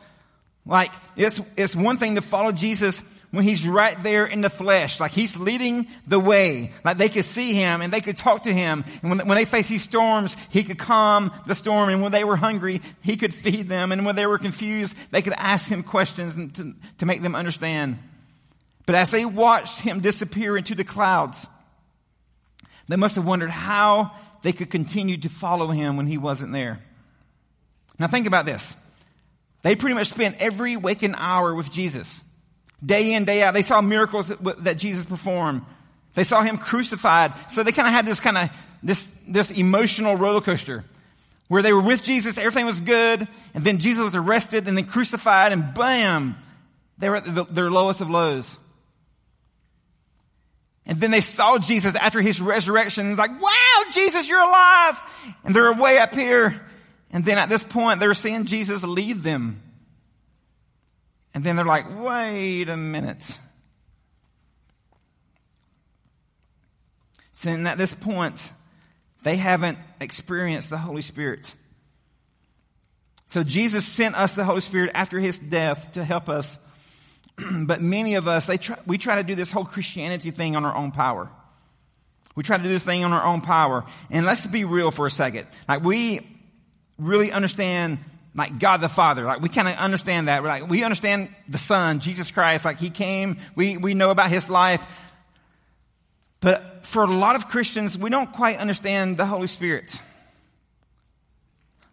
Like, 0.67 0.93
it's, 1.17 1.41
it's 1.57 1.75
one 1.75 1.97
thing 1.97 2.17
to 2.17 2.21
follow 2.21 2.53
Jesus 2.53 3.03
when 3.31 3.45
he's 3.45 3.67
right 3.67 4.03
there 4.03 4.25
in 4.25 4.41
the 4.41 4.49
flesh, 4.49 5.01
like 5.01 5.13
he's 5.13 5.37
leading 5.37 5.87
the 6.07 6.19
way, 6.19 6.73
like 6.83 6.97
they 6.97 7.11
could 7.11 7.27
see 7.27 7.53
him 7.53 7.83
and 7.83 7.93
they 7.93 8.01
could 8.01 8.17
talk 8.17 8.45
to 8.45 8.53
him. 8.53 8.85
And 9.03 9.11
when, 9.11 9.29
when 9.29 9.37
they 9.37 9.45
face 9.45 9.69
these 9.69 9.83
storms, 9.83 10.35
he 10.51 10.63
could 10.63 10.79
calm 10.79 11.31
the 11.47 11.55
storm. 11.55 11.91
And 11.91 12.03
when 12.03 12.13
they 12.13 12.25
were 12.25 12.37
hungry, 12.37 12.81
he 13.03 13.17
could 13.17 13.35
feed 13.35 13.69
them. 13.69 13.93
And 13.93 14.07
when 14.07 14.17
they 14.17 14.27
were 14.27 14.39
confused, 14.39 14.97
they 15.11 15.21
could 15.21 15.35
ask 15.37 15.69
him 15.69 15.83
questions 15.83 16.37
and 16.37 16.55
to, 16.55 16.75
to 16.99 17.07
make 17.07 17.21
them 17.21 17.35
understand. 17.35 17.99
But 18.87 18.95
as 18.95 19.11
they 19.11 19.27
watched 19.27 19.81
him 19.81 20.01
disappear 20.01 20.57
into 20.57 20.75
the 20.75 20.85
clouds, 20.85 21.47
they 22.89 22.97
must 22.97 23.17
have 23.17 23.27
wondered 23.27 23.51
how 23.51 24.13
they 24.41 24.55
could 24.55 24.71
continue 24.71 25.19
to 25.19 25.29
follow 25.29 25.69
him 25.69 25.99
when 25.99 26.07
he 26.07 26.17
wasn't 26.17 26.55
there. 26.55 26.81
Now 27.99 28.07
think 28.07 28.27
about 28.27 28.47
this. 28.47 28.75
They 29.61 29.77
pretty 29.77 29.95
much 29.95 30.09
spent 30.09 30.37
every 30.39 30.77
waking 30.77 31.15
hour 31.15 31.55
with 31.55 31.71
Jesus. 31.71 32.23
Day 32.85 33.15
in, 33.15 33.25
day 33.25 33.43
out. 33.43 33.55
They 33.55 33.63
saw 33.63 33.81
miracles 33.81 34.29
that, 34.29 34.75
Jesus 34.79 35.05
performed. 35.05 35.63
They 36.15 36.25
saw 36.25 36.43
him 36.43 36.59
crucified. 36.59 37.33
So 37.51 37.63
they 37.63 37.73
kind 37.73 37.89
of 37.89 37.95
had 37.95 38.07
this 38.07 38.21
kind 38.21 38.39
of, 38.39 38.51
this, 38.83 39.07
this 39.27 39.51
emotional 39.51 40.17
roller 40.17 40.41
coaster. 40.41 40.85
where 41.49 41.63
they 41.63 41.73
were 41.73 41.81
with 41.81 42.03
Jesus, 42.03 42.39
everything 42.39 42.67
was 42.67 42.81
good, 42.81 43.27
and 43.55 43.65
then 43.65 43.79
Jesus 43.79 44.05
was 44.05 44.15
arrested 44.15 44.69
and 44.69 44.77
then 44.77 44.85
crucified, 44.85 45.53
and 45.53 45.75
bam, 45.75 46.37
they 46.99 47.09
were 47.09 47.17
at 47.17 47.35
the, 47.35 47.45
their 47.45 47.71
lowest 47.71 48.01
of 48.01 48.11
lows. 48.11 48.59
And 50.85 51.01
then 51.01 51.11
they 51.11 51.21
saw 51.21 51.59
Jesus 51.59 51.95
after 51.95 52.21
his 52.23 52.41
resurrection. 52.41 53.11
It's 53.11 53.19
like, 53.19 53.43
wow, 53.43 53.85
Jesus, 53.93 54.27
you're 54.29 54.41
alive. 54.41 54.99
And 55.45 55.55
they're 55.55 55.75
way 55.75 55.99
up 55.99 56.15
here. 56.15 56.63
And 57.11 57.27
then 57.27 57.37
at 57.37 57.51
this 57.51 57.63
point, 57.63 58.01
they're 58.01 58.15
seeing 58.15 58.47
Jesus 58.47 58.83
lead 58.85 59.23
them. 59.23 59.61
And 61.39 61.45
then 61.45 61.55
they're 61.55 61.65
like, 61.65 61.87
wait 61.97 62.69
a 62.69 62.77
minute. 62.77 63.39
So 67.31 67.51
at 67.51 67.79
this 67.79 67.95
point, 67.95 68.53
they 69.23 69.37
haven't 69.37 69.79
experienced 70.01 70.69
the 70.69 70.79
Holy 70.79 71.01
Spirit. 71.01 71.55
So 73.27 73.45
Jesus 73.45 73.85
sent 73.85 74.17
us 74.17 74.35
the 74.35 74.43
Holy 74.43 74.63
Spirit 74.63 74.91
after 74.95 75.21
his 75.21 75.39
death 75.39 75.93
to 75.93 76.03
help 76.03 76.29
us 76.29 76.59
but 77.67 77.81
many 77.81 78.17
of 78.17 78.27
us, 78.27 78.47
they 78.47 78.59
try, 78.59 78.77
we 78.85 78.99
try 78.99 79.15
to 79.15 79.23
do 79.23 79.37
this 79.37 79.53
whole 79.53 79.65
Christianity 79.65 80.33
thing 80.33 80.57
on 80.57 80.65
our 80.65 80.75
own 80.75 80.91
power. 80.91 81.31
We 82.35 82.43
try 82.43 82.57
to 82.57 82.63
do 82.65 82.69
this 82.69 82.83
thing 82.83 83.05
on 83.05 83.13
our 83.13 83.25
own 83.25 83.43
power. 83.43 83.85
And 84.11 84.27
let's 84.27 84.45
be 84.45 84.65
real 84.65 84.91
for 84.91 85.07
a 85.07 85.11
second. 85.13 85.47
Like 85.69 85.85
we 85.85 86.27
really 86.99 87.31
understand 87.31 87.99
like 88.39 88.59
God 88.59 88.81
the 88.81 88.89
Father. 88.89 89.25
Like 89.25 89.41
we 89.41 89.49
kind 89.49 89.69
of 89.69 89.77
understand 89.77 90.29
that. 90.29 90.43
We're 90.43 90.49
like 90.49 90.69
we 90.69 90.85
understand 90.85 91.29
the 91.49 91.59
Son, 91.59 92.01
Jesus 92.01 92.31
Christ. 92.31 92.65
Like 92.65 92.79
He 92.79 92.91
came. 92.91 93.39
We 93.55 93.77
we 93.77 93.95
know 93.95 94.11
about 94.11 94.31
His 94.31 94.49
life. 94.49 94.85
But 96.41 96.87
for 96.87 97.03
a 97.03 97.07
lot 97.07 97.37
of 97.37 97.49
Christians, 97.49 97.99
we 97.99 98.11
don't 98.11 98.33
quite 98.33 98.59
understand 98.59 99.17
the 99.17 99.27
Holy 99.27 99.49
Spirit. 99.49 100.01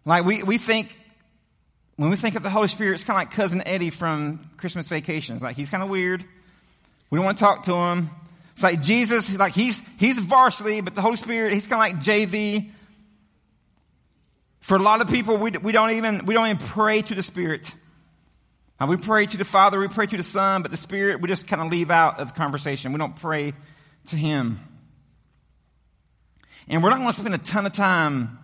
Like 0.04 0.24
we, 0.24 0.44
we 0.44 0.56
think 0.56 0.96
when 1.96 2.10
we 2.10 2.16
think 2.16 2.34
of 2.36 2.42
the 2.42 2.50
Holy 2.50 2.68
Spirit, 2.68 2.94
it's 2.94 3.04
kind 3.04 3.16
of 3.16 3.28
like 3.28 3.34
Cousin 3.34 3.62
Eddie 3.66 3.90
from 3.90 4.50
Christmas 4.58 4.86
Vacations. 4.86 5.40
Like, 5.40 5.56
he's 5.56 5.70
kind 5.70 5.82
of 5.82 5.88
weird. 5.88 6.24
We 7.10 7.16
don't 7.16 7.24
want 7.24 7.38
to 7.38 7.44
talk 7.44 7.64
to 7.64 7.74
him. 7.74 8.10
It's 8.52 8.62
like 8.62 8.82
Jesus, 8.82 9.36
like 9.38 9.54
he's, 9.54 9.82
he's 9.98 10.18
varsity, 10.18 10.82
but 10.82 10.94
the 10.94 11.00
Holy 11.00 11.16
Spirit, 11.16 11.52
he's 11.52 11.66
kind 11.66 11.94
of 11.94 11.98
like 11.98 12.04
JV. 12.04 12.70
For 14.66 14.74
a 14.74 14.82
lot 14.82 15.00
of 15.00 15.08
people, 15.08 15.36
we, 15.36 15.52
we 15.52 15.70
don't 15.70 15.92
even, 15.92 16.26
we 16.26 16.34
don't 16.34 16.48
even 16.48 16.58
pray 16.58 17.00
to 17.00 17.14
the 17.14 17.22
Spirit. 17.22 17.72
Uh, 18.80 18.86
we 18.88 18.96
pray 18.96 19.24
to 19.24 19.36
the 19.36 19.44
Father, 19.44 19.78
we 19.78 19.86
pray 19.86 20.06
to 20.06 20.16
the 20.16 20.24
Son, 20.24 20.62
but 20.62 20.72
the 20.72 20.76
Spirit, 20.76 21.20
we 21.20 21.28
just 21.28 21.46
kind 21.46 21.62
of 21.62 21.70
leave 21.70 21.88
out 21.88 22.18
of 22.18 22.26
the 22.26 22.34
conversation. 22.34 22.92
We 22.92 22.98
don't 22.98 23.14
pray 23.14 23.52
to 24.06 24.16
Him. 24.16 24.58
And 26.66 26.82
we're 26.82 26.90
not 26.90 26.98
going 26.98 27.12
to 27.12 27.16
spend 27.16 27.32
a 27.32 27.38
ton 27.38 27.64
of 27.64 27.74
time 27.74 28.40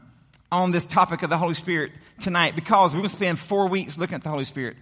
on 0.52 0.70
this 0.70 0.84
topic 0.84 1.24
of 1.24 1.30
the 1.30 1.38
Holy 1.38 1.54
Spirit 1.54 1.90
tonight 2.20 2.54
because 2.54 2.92
we're 2.92 3.00
going 3.00 3.10
to 3.10 3.16
spend 3.16 3.40
four 3.40 3.66
weeks 3.66 3.98
looking 3.98 4.14
at 4.14 4.22
the 4.22 4.30
Holy 4.30 4.44
Spirit. 4.44 4.76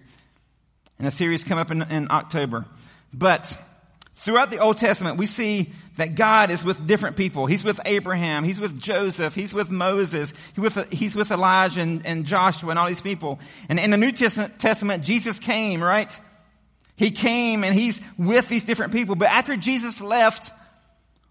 in 0.98 1.06
a 1.06 1.10
series 1.10 1.42
come 1.42 1.56
up 1.56 1.70
in, 1.70 1.80
in 1.80 2.10
October. 2.10 2.66
But 3.14 3.56
throughout 4.20 4.50
the 4.50 4.58
Old 4.58 4.78
Testament, 4.78 5.16
we 5.16 5.26
see 5.26 5.72
that 5.96 6.14
God 6.14 6.50
is 6.50 6.64
with 6.64 6.86
different 6.86 7.16
people. 7.16 7.46
He's 7.46 7.64
with 7.64 7.80
Abraham. 7.84 8.44
He's 8.44 8.60
with 8.60 8.80
Joseph. 8.80 9.34
He's 9.34 9.52
with 9.52 9.70
Moses. 9.70 10.32
He's 10.54 10.58
with, 10.58 10.92
he's 10.92 11.14
with 11.14 11.30
Elijah 11.30 11.80
and, 11.80 12.06
and 12.06 12.24
Joshua 12.24 12.70
and 12.70 12.78
all 12.78 12.86
these 12.86 13.00
people. 13.00 13.40
And 13.68 13.78
in 13.78 13.90
the 13.90 13.96
New 13.96 14.12
Testament, 14.12 15.04
Jesus 15.04 15.38
came, 15.38 15.82
right? 15.82 16.18
He 16.96 17.10
came 17.10 17.64
and 17.64 17.74
he's 17.74 18.00
with 18.18 18.48
these 18.48 18.64
different 18.64 18.92
people. 18.92 19.14
But 19.14 19.28
after 19.28 19.56
Jesus 19.56 20.00
left, 20.00 20.52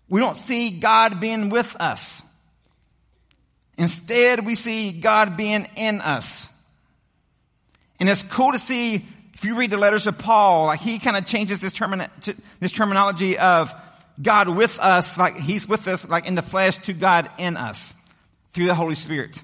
we 0.08 0.20
don't 0.20 0.38
see 0.38 0.72
God 0.72 1.20
being 1.20 1.50
with 1.50 1.76
us. 1.80 2.22
Instead, 3.78 4.46
we 4.46 4.56
see 4.56 4.92
God 4.92 5.38
being 5.38 5.68
in 5.78 6.02
us. 6.02 6.50
And 8.00 8.10
it's 8.10 8.24
cool 8.24 8.52
to 8.52 8.60
see, 8.60 9.06
if 9.40 9.46
you 9.46 9.56
read 9.56 9.72
the 9.72 9.78
letters 9.78 10.06
of 10.06 10.18
Paul, 10.18 10.66
like 10.66 10.82
he 10.82 11.00
kind 11.00 11.16
of 11.16 11.26
changes 11.26 11.62
this, 11.62 11.74
termina- 11.74 12.10
this 12.60 12.74
terminology 12.74 13.38
of 13.38 13.74
God 14.22 14.50
with 14.50 14.78
us, 14.80 15.18
like 15.18 15.38
he's 15.38 15.66
with 15.66 15.88
us, 15.88 16.10
like 16.10 16.28
in 16.28 16.36
the 16.36 16.42
flesh, 16.42 16.78
to 16.80 16.94
God 16.94 17.32
in 17.38 17.56
us 17.56 17.94
through 18.50 18.66
the 18.66 18.76
Holy 18.76 18.96
Spirit. 18.96 19.42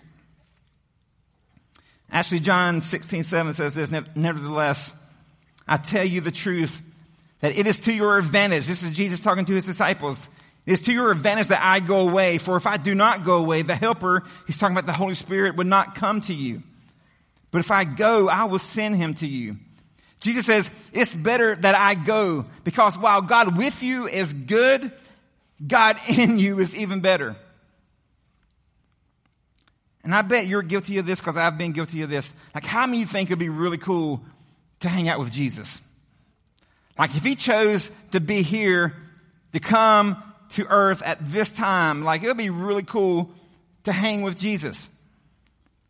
Actually, 2.12 2.42
John 2.42 2.82
16, 2.82 3.24
7 3.24 3.54
says 3.54 3.74
this, 3.74 3.90
nevertheless, 3.90 4.94
I 5.66 5.78
tell 5.78 6.04
you 6.04 6.20
the 6.20 6.30
truth, 6.30 6.82
that 7.40 7.58
it 7.58 7.66
is 7.66 7.80
to 7.80 7.94
your 7.94 8.18
advantage. 8.18 8.68
This 8.68 8.84
is 8.84 8.94
Jesus 8.94 9.22
talking 9.22 9.46
to 9.46 9.54
his 9.54 9.66
disciples. 9.66 10.18
It 10.66 10.74
is 10.74 10.82
to 10.82 10.92
your 10.92 11.10
advantage 11.10 11.48
that 11.48 11.62
I 11.64 11.80
go 11.80 12.10
away, 12.10 12.38
for 12.38 12.58
if 12.58 12.68
I 12.68 12.75
do 12.75 12.96
not 12.96 13.24
go 13.24 13.38
away, 13.38 13.62
the 13.62 13.75
helper, 13.75 14.24
he's 14.46 14.60
talking 14.60 14.75
about 14.75 14.88
the 14.88 14.98
Holy 14.98 15.16
Spirit, 15.16 15.56
would 15.56 15.68
not 15.68 15.96
come 15.96 16.20
to 16.22 16.34
you. 16.34 16.64
But 17.52 17.60
if 17.60 17.72
I 17.72 17.86
go, 17.86 18.28
I 18.28 18.44
will 18.44 18.60
send 18.60 18.98
him 18.98 19.14
to 19.14 19.28
you. 19.28 19.56
Jesus 20.25 20.48
says, 20.48 20.72
it's 20.91 21.13
better 21.13 21.55
that 21.55 21.75
I 21.75 21.94
go 21.94 22.46
because 22.63 22.98
while 22.98 23.22
God 23.22 23.55
with 23.55 23.84
you 23.84 24.08
is 24.08 24.34
good, 24.34 24.91
God 25.65 26.00
in 26.17 26.39
you 26.39 26.60
is 26.60 26.75
even 26.75 27.00
better. 27.00 27.36
And 30.03 30.15
I 30.15 30.24
bet 30.24 30.48
you're 30.48 30.63
guilty 30.63 30.98
of 30.98 31.05
this 31.05 31.20
because 31.20 31.38
I've 31.38 31.60
been 31.60 31.74
guilty 31.74 32.01
of 32.01 32.10
this. 32.10 32.34
Like, 32.55 32.65
how 32.65 32.88
many 32.88 33.01
you 33.01 33.05
think 33.05 33.29
it'd 33.29 33.38
be 33.38 33.50
really 33.50 33.77
cool 33.77 34.20
to 34.79 34.89
hang 34.89 35.08
out 35.08 35.20
with 35.20 35.32
Jesus? 35.32 35.79
Like, 36.98 37.15
if 37.15 37.24
he 37.24 37.36
chose 37.36 37.91
to 38.10 38.20
be 38.20 38.41
here, 38.41 38.96
to 39.53 39.60
come 39.60 40.24
to 40.50 40.65
earth 40.67 41.03
at 41.03 41.20
this 41.29 41.51
time. 41.51 42.03
Like, 42.03 42.24
it 42.24 42.27
would 42.27 42.38
be 42.38 42.50
really 42.50 42.82
cool 42.82 43.29
to 43.84 43.91
hang 43.91 44.24
with 44.24 44.39
Jesus. 44.39 44.89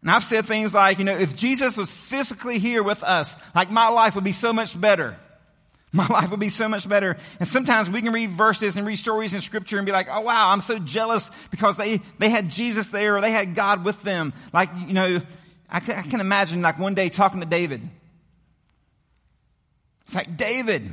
And 0.05 0.11
I've 0.11 0.23
said 0.23 0.45
things 0.45 0.73
like, 0.73 0.99
you 0.99 1.03
know, 1.03 1.17
if 1.17 1.35
Jesus 1.35 1.75
was 1.75 1.91
physically 1.91 2.59
here 2.59 2.83
with 2.83 3.03
us, 3.03 3.35
like 3.53 3.69
my 3.69 3.89
life 3.89 4.15
would 4.15 4.23
be 4.23 4.31
so 4.31 4.53
much 4.53 4.79
better. 4.79 5.17
My 5.95 6.07
life 6.07 6.29
would 6.31 6.41
be 6.41 6.49
so 6.49 6.67
much 6.67 6.89
better. 6.89 7.15
And 7.39 7.47
sometimes 7.47 7.89
we 7.89 8.01
can 8.01 8.11
read 8.11 8.29
verses 8.31 8.75
and 8.75 8.85
read 8.85 8.97
stories 8.97 9.33
in 9.33 9.39
scripture 9.39 9.77
and 9.77 9.85
be 9.85 9.93
like, 9.93 10.07
oh 10.11 10.19
wow, 10.19 10.49
I'm 10.49 10.59
so 10.59 10.77
jealous 10.77 11.31
because 11.51 11.77
they, 11.77 12.01
they 12.19 12.27
had 12.27 12.49
Jesus 12.49 12.87
there 12.87 13.15
or 13.15 13.21
they 13.21 13.31
had 13.31 13.55
God 13.55 13.85
with 13.85 14.01
them. 14.03 14.33
Like, 14.51 14.71
you 14.87 14.93
know, 14.93 15.21
I 15.69 15.79
can, 15.79 15.97
I 15.97 16.01
can 16.01 16.19
imagine 16.19 16.61
like 16.61 16.79
one 16.79 16.95
day 16.95 17.07
talking 17.07 17.39
to 17.39 17.45
David. 17.45 17.81
It's 20.01 20.15
like, 20.15 20.35
David, 20.35 20.91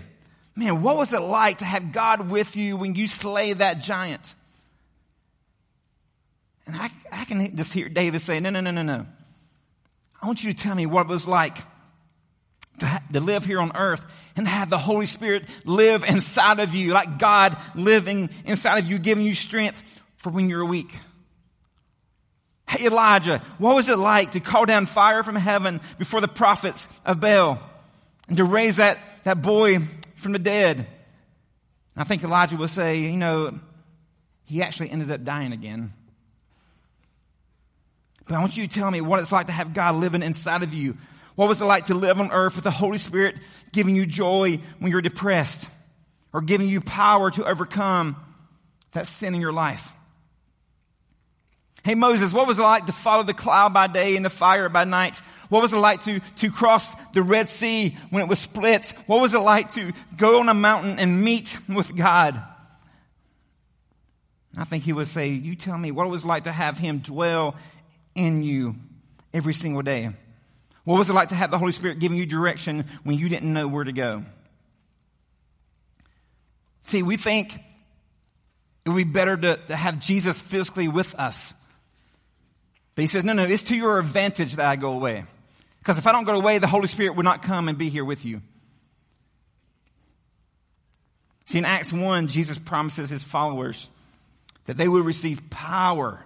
Man, 0.54 0.83
what 0.83 0.97
was 0.97 1.12
it 1.12 1.21
like 1.21 1.59
to 1.59 1.64
have 1.64 1.92
God 1.92 2.28
with 2.28 2.57
you 2.57 2.76
when 2.76 2.95
you 2.95 3.09
slay 3.09 3.54
that 3.54 3.81
giant? 3.81 4.35
And 6.66 6.76
I, 6.76 6.90
I 7.11 7.25
can 7.25 7.57
just 7.57 7.73
hear 7.73 7.88
David 7.88 8.21
say, 8.21 8.40
No, 8.40 8.50
no, 8.50 8.61
no, 8.61 8.71
no, 8.71 8.83
no. 8.83 9.07
I 10.21 10.26
want 10.26 10.42
you 10.45 10.52
to 10.52 10.59
tell 10.59 10.75
me 10.75 10.87
what 10.87 11.02
it 11.02 11.09
was 11.09 11.26
like 11.26 11.59
to, 12.78 12.87
ha- 12.87 13.02
to 13.12 13.21
live 13.21 13.45
here 13.45 13.61
on 13.61 13.73
earth 13.75 14.04
and 14.37 14.47
have 14.47 14.71
the 14.71 14.78
Holy 14.78 15.07
Spirit 15.07 15.45
live 15.64 16.04
inside 16.04 16.61
of 16.61 16.75
you, 16.75 16.92
like 16.92 17.19
God 17.19 17.57
living 17.75 18.31
inside 18.45 18.78
of 18.78 18.87
you, 18.87 18.99
giving 18.99 19.25
you 19.25 19.35
strength 19.35 19.83
for 20.16 20.31
when 20.31 20.49
you're 20.49 20.64
weak. 20.64 20.97
Hey, 22.69 22.87
Elijah, 22.87 23.42
what 23.59 23.75
was 23.75 23.88
it 23.88 23.99
like 23.99 24.33
to 24.33 24.40
call 24.40 24.64
down 24.64 24.87
fire 24.87 25.23
from 25.23 25.37
heaven 25.37 25.81
before 25.99 26.21
the 26.21 26.28
prophets 26.28 26.88
of 27.04 27.21
Baal 27.21 27.61
and 28.28 28.37
to 28.37 28.45
raise 28.45 28.76
that, 28.76 28.99
that 29.25 29.42
boy 29.42 29.78
from 30.16 30.33
the 30.33 30.38
dead. 30.38 30.87
I 31.97 32.04
think 32.04 32.25
Elijah 32.25 32.57
will 32.57 32.69
say, 32.69 33.00
you 33.00 33.16
know, 33.16 33.59
he 34.45 34.62
actually 34.62 34.90
ended 34.90 35.11
up 35.11 35.25
dying 35.25 35.52
again. 35.52 35.92
But 38.26 38.36
I 38.36 38.40
want 38.40 38.56
you 38.56 38.66
to 38.66 38.72
tell 38.72 38.90
me 38.90 39.00
what 39.00 39.20
it's 39.20 39.32
like 39.32 39.46
to 39.46 39.52
have 39.52 39.74
God 39.74 39.96
living 39.96 40.22
inside 40.22 40.62
of 40.62 40.74
you. 40.74 40.96
What 41.34 41.48
was 41.48 41.62
it 41.62 41.64
like 41.64 41.86
to 41.86 41.94
live 41.94 42.20
on 42.20 42.30
earth 42.30 42.56
with 42.56 42.64
the 42.64 42.70
Holy 42.70 42.98
Spirit 42.98 43.36
giving 43.72 43.96
you 43.96 44.06
joy 44.06 44.60
when 44.78 44.92
you're 44.92 45.02
depressed 45.02 45.68
or 46.32 46.40
giving 46.42 46.68
you 46.68 46.80
power 46.80 47.30
to 47.30 47.44
overcome 47.44 48.16
that 48.92 49.06
sin 49.06 49.34
in 49.34 49.40
your 49.40 49.52
life? 49.52 49.92
Hey 51.84 51.96
Moses, 51.96 52.32
what 52.32 52.46
was 52.46 52.60
it 52.60 52.62
like 52.62 52.86
to 52.86 52.92
follow 52.92 53.24
the 53.24 53.34
cloud 53.34 53.74
by 53.74 53.88
day 53.88 54.14
and 54.14 54.24
the 54.24 54.30
fire 54.30 54.68
by 54.68 54.84
night? 54.84 55.16
What 55.48 55.62
was 55.62 55.72
it 55.72 55.78
like 55.78 56.04
to, 56.04 56.20
to 56.36 56.50
cross 56.50 56.88
the 57.12 57.22
Red 57.22 57.48
Sea 57.48 57.96
when 58.10 58.22
it 58.22 58.28
was 58.28 58.38
split? 58.38 58.94
What 59.06 59.20
was 59.20 59.34
it 59.34 59.40
like 59.40 59.72
to 59.74 59.92
go 60.16 60.38
on 60.38 60.48
a 60.48 60.54
mountain 60.54 61.00
and 61.00 61.22
meet 61.22 61.58
with 61.68 61.96
God? 61.96 62.40
I 64.56 64.64
think 64.64 64.84
he 64.84 64.92
would 64.92 65.08
say, 65.08 65.28
you 65.28 65.56
tell 65.56 65.76
me 65.76 65.90
what 65.90 66.06
it 66.06 66.10
was 66.10 66.24
like 66.24 66.44
to 66.44 66.52
have 66.52 66.78
him 66.78 66.98
dwell 66.98 67.56
in 68.14 68.42
you 68.42 68.76
every 69.33 69.54
single 69.54 69.83
day. 69.83 70.11
What 70.85 70.99
was 70.99 71.09
it 71.09 71.12
like 71.12 71.28
to 71.28 71.35
have 71.35 71.50
the 71.50 71.59
Holy 71.59 71.73
Spirit 71.73 71.99
giving 72.00 72.19
you 72.19 72.26
direction 72.26 72.87
when 73.04 73.16
you 73.19 73.28
didn't 73.28 73.52
know 73.52 73.69
where 73.69 73.85
to 73.85 73.92
go? 73.92 74.25
See, 76.83 77.02
we 77.02 77.16
think 77.16 77.54
it 78.85 78.90
would 78.90 78.97
be 78.97 79.04
better 79.04 79.37
to, 79.37 79.57
to 79.69 79.76
have 79.76 80.00
Jesus 80.00 80.40
physically 80.40 80.88
with 80.88 81.14
us 81.14 81.54
but 82.95 83.02
he 83.02 83.09
says, 83.09 83.25
no, 83.25 83.33
no, 83.33 83.45
it's 83.45 83.62
to 83.64 83.76
your 83.76 83.99
advantage 83.99 84.57
that 84.57 84.66
I 84.66 84.76
go 84.76 84.92
away. 84.92 85.25
Because 85.78 85.99
if 85.99 86.07
I 86.07 86.12
don't 86.12 86.25
go 86.25 86.35
away, 86.35 86.59
the 86.59 86.66
Holy 86.66 86.88
Spirit 86.88 87.16
would 87.16 87.25
not 87.25 87.42
come 87.42 87.69
and 87.69 87.78
be 87.78 87.88
here 87.88 88.04
with 88.04 88.25
you. 88.25 88.42
See, 91.47 91.59
in 91.59 91.64
Acts 91.64 91.92
1, 91.92 92.28
Jesus 92.28 92.59
promises 92.59 93.11
his 93.11 93.23
followers 93.23 93.88
that 94.66 94.76
they 94.76 94.88
will 94.88 95.02
receive 95.02 95.50
power 95.50 96.25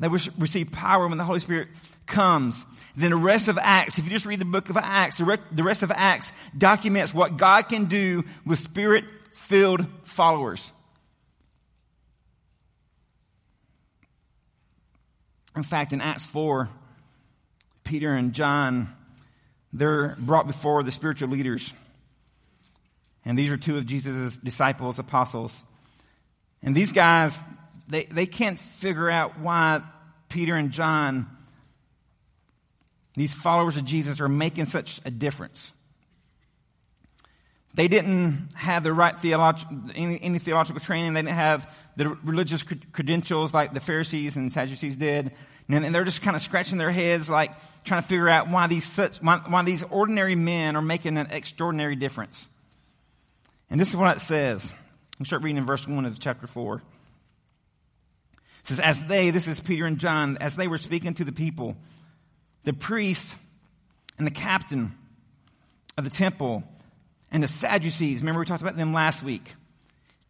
They 0.00 0.08
receive 0.08 0.72
power 0.72 1.06
when 1.06 1.18
the 1.18 1.24
Holy 1.24 1.40
Spirit 1.40 1.68
comes. 2.06 2.64
Then 2.96 3.10
the 3.10 3.16
rest 3.16 3.48
of 3.48 3.58
Acts, 3.58 3.98
if 3.98 4.04
you 4.04 4.10
just 4.10 4.26
read 4.26 4.40
the 4.40 4.44
book 4.44 4.70
of 4.70 4.76
Acts, 4.76 5.18
the 5.18 5.62
rest 5.62 5.82
of 5.82 5.92
Acts 5.94 6.32
documents 6.56 7.14
what 7.14 7.36
God 7.36 7.68
can 7.68 7.84
do 7.84 8.24
with 8.44 8.58
spirit 8.58 9.04
filled 9.32 9.86
followers. 10.02 10.72
In 15.54 15.62
fact, 15.62 15.92
in 15.92 16.00
Acts 16.00 16.24
4, 16.26 16.68
Peter 17.84 18.12
and 18.14 18.32
John, 18.32 18.94
they're 19.72 20.16
brought 20.18 20.46
before 20.46 20.82
the 20.82 20.90
spiritual 20.90 21.28
leaders. 21.28 21.72
And 23.24 23.38
these 23.38 23.50
are 23.50 23.56
two 23.56 23.76
of 23.76 23.84
Jesus' 23.84 24.38
disciples, 24.38 24.98
apostles. 24.98 25.64
And 26.62 26.74
these 26.74 26.92
guys, 26.92 27.38
they, 27.90 28.04
they 28.04 28.26
can't 28.26 28.58
figure 28.58 29.10
out 29.10 29.38
why 29.38 29.82
Peter 30.28 30.54
and 30.54 30.70
John, 30.70 31.28
these 33.14 33.34
followers 33.34 33.76
of 33.76 33.84
Jesus, 33.84 34.20
are 34.20 34.28
making 34.28 34.66
such 34.66 35.00
a 35.04 35.10
difference. 35.10 35.72
They 37.74 37.88
didn't 37.88 38.50
have 38.54 38.82
the 38.82 38.92
right 38.92 39.14
theolog- 39.14 39.92
any, 39.94 40.20
any, 40.22 40.38
theological 40.38 40.80
training. 40.80 41.14
They 41.14 41.22
didn't 41.22 41.34
have 41.34 41.72
the 41.96 42.08
religious 42.24 42.64
credentials 42.92 43.54
like 43.54 43.74
the 43.74 43.80
Pharisees 43.80 44.36
and 44.36 44.52
Sadducees 44.52 44.96
did. 44.96 45.32
And, 45.68 45.94
they're 45.94 46.04
just 46.04 46.22
kind 46.22 46.34
of 46.34 46.42
scratching 46.42 46.78
their 46.78 46.90
heads, 46.90 47.30
like 47.30 47.52
trying 47.84 48.02
to 48.02 48.08
figure 48.08 48.28
out 48.28 48.48
why 48.48 48.66
these 48.66 48.84
such, 48.84 49.18
why, 49.18 49.40
why 49.46 49.62
these 49.62 49.84
ordinary 49.84 50.34
men 50.34 50.74
are 50.74 50.82
making 50.82 51.16
an 51.16 51.28
extraordinary 51.30 51.94
difference. 51.94 52.48
And 53.70 53.80
this 53.80 53.88
is 53.88 53.96
what 53.96 54.16
it 54.16 54.20
says. 54.20 54.72
We 55.20 55.26
start 55.26 55.42
reading 55.42 55.58
in 55.58 55.66
verse 55.66 55.86
1 55.86 56.04
of 56.06 56.18
chapter 56.18 56.48
4. 56.48 56.82
Says, 58.70 58.78
As 58.78 59.00
they, 59.08 59.30
this 59.30 59.48
is 59.48 59.58
Peter 59.58 59.84
and 59.84 59.98
John, 59.98 60.38
as 60.40 60.54
they 60.54 60.68
were 60.68 60.78
speaking 60.78 61.14
to 61.14 61.24
the 61.24 61.32
people, 61.32 61.76
the 62.62 62.72
priest 62.72 63.36
and 64.16 64.24
the 64.24 64.30
captain 64.30 64.92
of 65.98 66.04
the 66.04 66.10
temple 66.10 66.62
and 67.32 67.42
the 67.42 67.48
Sadducees, 67.48 68.20
remember 68.20 68.38
we 68.38 68.46
talked 68.46 68.62
about 68.62 68.76
them 68.76 68.92
last 68.92 69.24
week, 69.24 69.56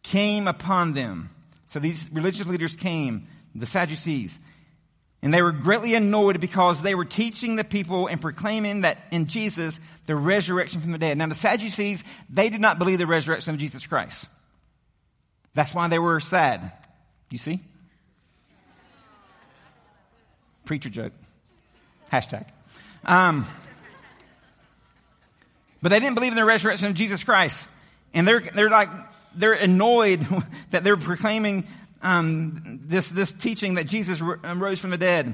came 0.01 0.47
upon 0.47 0.93
them. 0.93 1.29
So 1.67 1.77
these 1.77 2.09
religious 2.11 2.47
leaders 2.47 2.75
came, 2.75 3.27
the 3.53 3.67
Sadducees, 3.67 4.39
and 5.21 5.31
they 5.31 5.43
were 5.43 5.51
greatly 5.51 5.93
annoyed 5.93 6.41
because 6.41 6.81
they 6.81 6.95
were 6.95 7.05
teaching 7.05 7.57
the 7.57 7.63
people 7.63 8.07
and 8.07 8.19
proclaiming 8.19 8.81
that 8.81 8.97
in 9.11 9.27
Jesus, 9.27 9.79
the 10.07 10.15
resurrection 10.15 10.81
from 10.81 10.93
the 10.93 10.97
dead. 10.97 11.15
Now 11.15 11.27
the 11.27 11.35
Sadducees, 11.35 12.03
they 12.27 12.49
did 12.49 12.59
not 12.59 12.79
believe 12.79 12.97
the 12.97 13.05
resurrection 13.05 13.53
of 13.53 13.59
Jesus 13.59 13.85
Christ. 13.85 14.27
That's 15.53 15.75
why 15.75 15.89
they 15.89 15.99
were 15.99 16.19
sad. 16.19 16.71
You 17.29 17.37
see? 17.37 17.59
Preacher 20.65 20.89
joke. 20.89 21.13
Hashtag. 22.11 22.45
Um, 23.05 23.45
but 25.81 25.89
they 25.89 25.99
didn't 25.99 26.15
believe 26.15 26.31
in 26.31 26.37
the 26.37 26.45
resurrection 26.45 26.87
of 26.87 26.93
Jesus 26.93 27.23
Christ. 27.23 27.67
And 28.13 28.27
they're, 28.27 28.41
they're 28.41 28.69
like, 28.69 28.89
they're 29.35 29.53
annoyed 29.53 30.25
that 30.71 30.83
they're 30.83 30.97
proclaiming 30.97 31.67
um, 32.01 32.81
this, 32.85 33.09
this 33.09 33.31
teaching 33.31 33.75
that 33.75 33.87
Jesus 33.87 34.21
um, 34.21 34.61
rose 34.61 34.79
from 34.79 34.91
the 34.91 34.97
dead. 34.97 35.33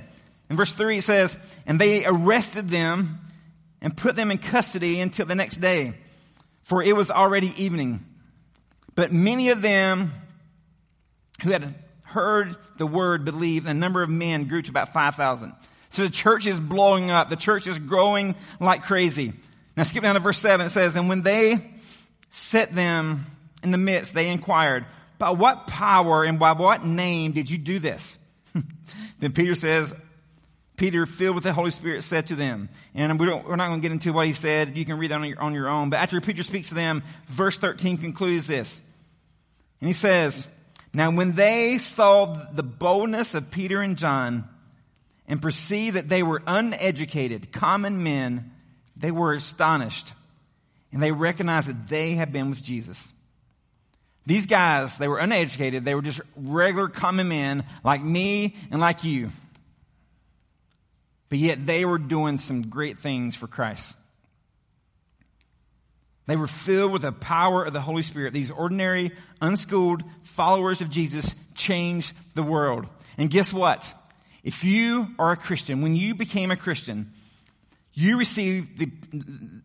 In 0.49 0.55
verse 0.55 0.71
3 0.71 0.97
it 0.97 1.03
says, 1.03 1.37
And 1.65 1.79
they 1.79 2.05
arrested 2.05 2.69
them 2.69 3.19
and 3.81 3.95
put 3.95 4.15
them 4.15 4.31
in 4.31 4.37
custody 4.37 5.01
until 5.01 5.25
the 5.25 5.35
next 5.35 5.57
day, 5.57 5.93
for 6.63 6.81
it 6.81 6.95
was 6.95 7.11
already 7.11 7.53
evening. 7.61 8.05
But 8.95 9.11
many 9.11 9.49
of 9.49 9.61
them 9.61 10.11
who 11.43 11.51
had 11.51 11.75
heard 12.17 12.55
the 12.77 12.87
word 12.87 13.25
believed, 13.25 13.67
and 13.67 13.77
the 13.77 13.79
number 13.79 14.01
of 14.01 14.09
men 14.09 14.45
grew 14.45 14.61
to 14.61 14.69
about 14.69 14.93
5,000. 14.93 15.53
So 15.89 16.03
the 16.03 16.09
church 16.09 16.45
is 16.47 16.59
blowing 16.59 17.11
up. 17.11 17.29
The 17.29 17.35
church 17.35 17.67
is 17.67 17.77
growing 17.77 18.35
like 18.59 18.83
crazy. 18.83 19.33
Now 19.75 19.83
skip 19.83 20.03
down 20.03 20.15
to 20.15 20.19
verse 20.19 20.39
7. 20.39 20.65
It 20.65 20.71
says, 20.71 20.95
And 20.95 21.07
when 21.07 21.21
they 21.21 21.59
set 22.29 22.73
them 22.73 23.25
in 23.63 23.71
the 23.71 23.77
midst, 23.77 24.13
they 24.13 24.29
inquired, 24.29 24.85
By 25.19 25.29
what 25.29 25.67
power 25.67 26.23
and 26.23 26.39
by 26.39 26.53
what 26.53 26.83
name 26.83 27.31
did 27.31 27.49
you 27.49 27.57
do 27.57 27.79
this? 27.79 28.17
then 29.19 29.33
Peter 29.33 29.55
says, 29.55 29.93
Peter, 30.75 31.05
filled 31.05 31.35
with 31.35 31.43
the 31.43 31.53
Holy 31.53 31.71
Spirit, 31.71 32.03
said 32.03 32.27
to 32.27 32.35
them, 32.35 32.69
and 32.93 33.19
we 33.19 33.27
are 33.27 33.57
not 33.57 33.67
going 33.69 33.81
to 33.81 33.81
get 33.81 33.91
into 33.91 34.13
what 34.13 34.27
he 34.27 34.33
said. 34.33 34.77
You 34.77 34.85
can 34.85 34.99
read 34.99 35.09
that 35.09 35.15
on 35.15 35.27
your, 35.27 35.39
on 35.39 35.53
your 35.53 35.69
own. 35.69 35.89
But 35.89 35.97
after 35.97 36.21
Peter 36.21 36.43
speaks 36.43 36.69
to 36.69 36.75
them, 36.75 37.03
verse 37.25 37.57
13 37.57 37.97
concludes 37.97 38.45
this. 38.45 38.79
And 39.81 39.87
he 39.87 39.93
says, 39.93 40.47
Now 40.97 41.11
when 41.11 41.33
they 41.33 41.77
saw 41.77 42.25
the 42.25 42.63
boldness 42.63 43.35
of 43.35 43.51
Peter 43.51 43.83
and 43.83 43.97
John 43.97 44.49
and 45.27 45.39
perceived 45.39 45.95
that 45.95 46.09
they 46.09 46.23
were 46.23 46.41
uneducated, 46.47 47.51
common 47.51 48.01
men, 48.01 48.51
they 48.95 49.11
were 49.11 49.33
astonished. 49.33 50.13
And 50.91 51.03
they 51.03 51.11
recognized 51.11 51.69
that 51.69 51.87
they 51.87 52.15
had 52.15 52.33
been 52.33 52.49
with 52.49 52.63
Jesus. 52.63 53.13
These 54.25 54.47
guys, 54.47 54.97
they 54.97 55.07
were 55.07 55.19
uneducated. 55.19 55.85
They 55.85 55.93
were 55.93 56.01
just 56.01 56.19
regular 56.35 56.87
common 56.87 57.27
men 57.27 57.63
like 57.83 58.01
me 58.01 58.55
and 58.71 58.81
like 58.81 59.03
you. 59.03 59.29
But 61.29 61.37
yet 61.37 61.63
they 61.63 61.85
were 61.85 61.99
doing 61.99 62.39
some 62.39 62.63
great 62.63 62.97
things 62.97 63.35
for 63.35 63.45
Christ. 63.45 63.95
They 66.27 66.35
were 66.35 66.47
filled 66.47 66.91
with 66.91 67.01
the 67.01 67.13
power 67.13 67.63
of 67.63 67.73
the 67.73 67.81
Holy 67.81 68.03
Spirit. 68.03 68.33
These 68.33 68.51
ordinary, 68.51 69.11
unschooled 69.41 70.03
followers 70.23 70.81
of 70.81 70.89
Jesus 70.89 71.35
changed 71.55 72.13
the 72.35 72.43
world. 72.43 72.85
And 73.17 73.29
guess 73.29 73.53
what? 73.53 73.91
If 74.43 74.63
you 74.63 75.07
are 75.17 75.31
a 75.31 75.37
Christian, 75.37 75.81
when 75.81 75.95
you 75.95 76.15
became 76.15 76.51
a 76.51 76.57
Christian, 76.57 77.13
you 77.93 78.19
received 78.19 78.77
the, 78.77 78.91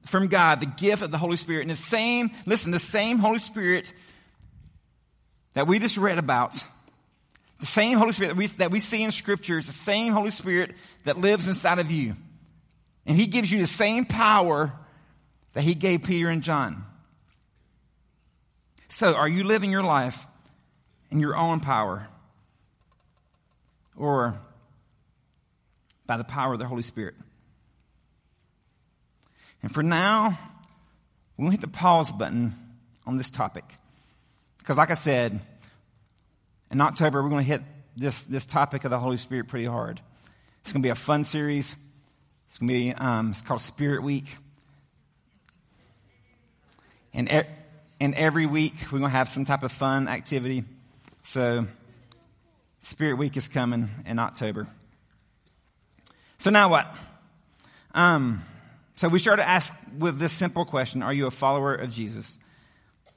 from 0.07 0.29
God 0.29 0.61
the 0.61 0.66
gift 0.66 1.03
of 1.03 1.11
the 1.11 1.18
Holy 1.18 1.37
Spirit. 1.37 1.62
And 1.62 1.70
the 1.70 1.77
same, 1.77 2.31
listen, 2.46 2.70
the 2.70 2.79
same 2.79 3.18
Holy 3.18 3.40
Spirit 3.40 3.92
that 5.55 5.66
we 5.66 5.81
just 5.81 5.98
read 5.98 6.18
about, 6.18 6.55
the 7.61 7.66
same 7.66 7.98
Holy 7.98 8.12
Spirit 8.12 8.29
that 8.29 8.37
we, 8.37 8.46
that 8.46 8.70
we 8.70 8.81
see 8.81 9.03
in 9.03 9.11
Scripture 9.11 9.59
is 9.59 9.66
the 9.66 9.72
same 9.72 10.12
Holy 10.12 10.31
Spirit 10.31 10.75
that 11.05 11.18
lives 11.18 11.46
inside 11.46 11.81
of 11.81 11.90
you. 11.90 12.16
And 13.05 13.16
He 13.16 13.27
gives 13.27 13.51
you 13.51 13.59
the 13.59 13.66
same 13.66 14.05
power 14.05 14.72
that 15.53 15.62
he 15.62 15.75
gave 15.75 16.03
Peter 16.03 16.29
and 16.29 16.43
John. 16.43 16.85
So, 18.88 19.15
are 19.15 19.29
you 19.29 19.45
living 19.45 19.71
your 19.71 19.83
life 19.83 20.27
in 21.11 21.19
your 21.19 21.37
own 21.37 21.61
power 21.61 22.09
or 23.97 24.38
by 26.07 26.17
the 26.17 26.25
power 26.25 26.53
of 26.53 26.59
the 26.59 26.67
Holy 26.67 26.83
Spirit? 26.83 27.15
And 29.62 29.73
for 29.73 29.83
now, 29.83 30.38
we'll 31.37 31.51
hit 31.51 31.61
the 31.61 31.69
pause 31.69 32.12
button 32.12 32.53
on 33.07 33.17
this 33.17 33.31
topic. 33.31 33.65
Because, 34.59 34.77
like 34.77 34.91
I 34.91 34.95
said, 34.95 35.41
in 36.71 36.81
October, 36.81 37.23
we're 37.23 37.31
going 37.31 37.45
to 37.45 37.51
hit 37.51 37.62
this, 37.97 38.23
this 38.23 38.47
topic 38.47 38.85
of 38.85 38.91
the 38.91 38.99
Holy 38.99 39.17
Spirit 39.17 39.49
pretty 39.49 39.67
hard. 39.67 40.01
It's 40.61 40.73
going 40.73 40.83
to 40.83 40.87
be 40.87 40.91
a 40.91 40.95
fun 40.95 41.25
series. 41.25 41.77
It's 42.49 42.59
going 42.59 42.69
to 42.69 42.75
be, 42.75 42.93
um, 42.93 43.31
it's 43.31 43.43
called 43.43 43.61
Spirit 43.61 44.03
Week. 44.03 44.37
And, 47.14 47.31
e- 47.31 47.48
and 48.01 48.14
every 48.14 48.46
week 48.46 48.75
we're 48.90 48.98
going 48.98 49.11
to 49.11 49.16
have 49.16 49.29
some 49.29 49.44
type 49.44 49.62
of 49.62 49.72
fun 49.72 50.09
activity. 50.09 50.64
So, 51.22 51.66
Spirit 52.81 53.14
Week 53.14 53.37
is 53.37 53.46
coming 53.48 53.88
in 54.07 54.18
October. 54.18 54.66
So 56.38 56.51
now 56.51 56.68
what? 56.68 56.92
Um, 57.94 58.42
so 58.96 59.09
we 59.09 59.20
started 59.20 59.42
to 59.42 59.48
ask 59.48 59.72
with 59.96 60.18
this 60.18 60.33
simple 60.33 60.64
question: 60.64 61.03
Are 61.03 61.12
you 61.12 61.27
a 61.27 61.31
follower 61.31 61.75
of 61.75 61.92
Jesus? 61.92 62.37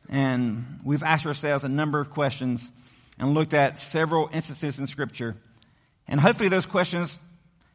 And 0.10 0.79
we've 0.84 1.01
asked 1.01 1.25
ourselves 1.25 1.63
a 1.63 1.69
number 1.69 1.99
of 1.99 2.12
questions 2.12 2.71
and 3.17 3.34
looked 3.34 3.55
at 3.55 3.79
several 3.79 4.29
instances 4.31 4.77
in 4.77 4.86
Scripture. 4.86 5.36
And 6.08 6.19
hopefully, 6.19 6.49
those 6.49 6.67
questions 6.67 7.19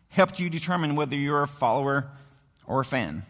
helped 0.08 0.38
you 0.38 0.48
determine 0.50 0.94
whether 0.94 1.16
you're 1.16 1.42
a 1.42 1.48
follower 1.48 2.08
or 2.66 2.80
a 2.80 2.84
fan. 2.84 3.24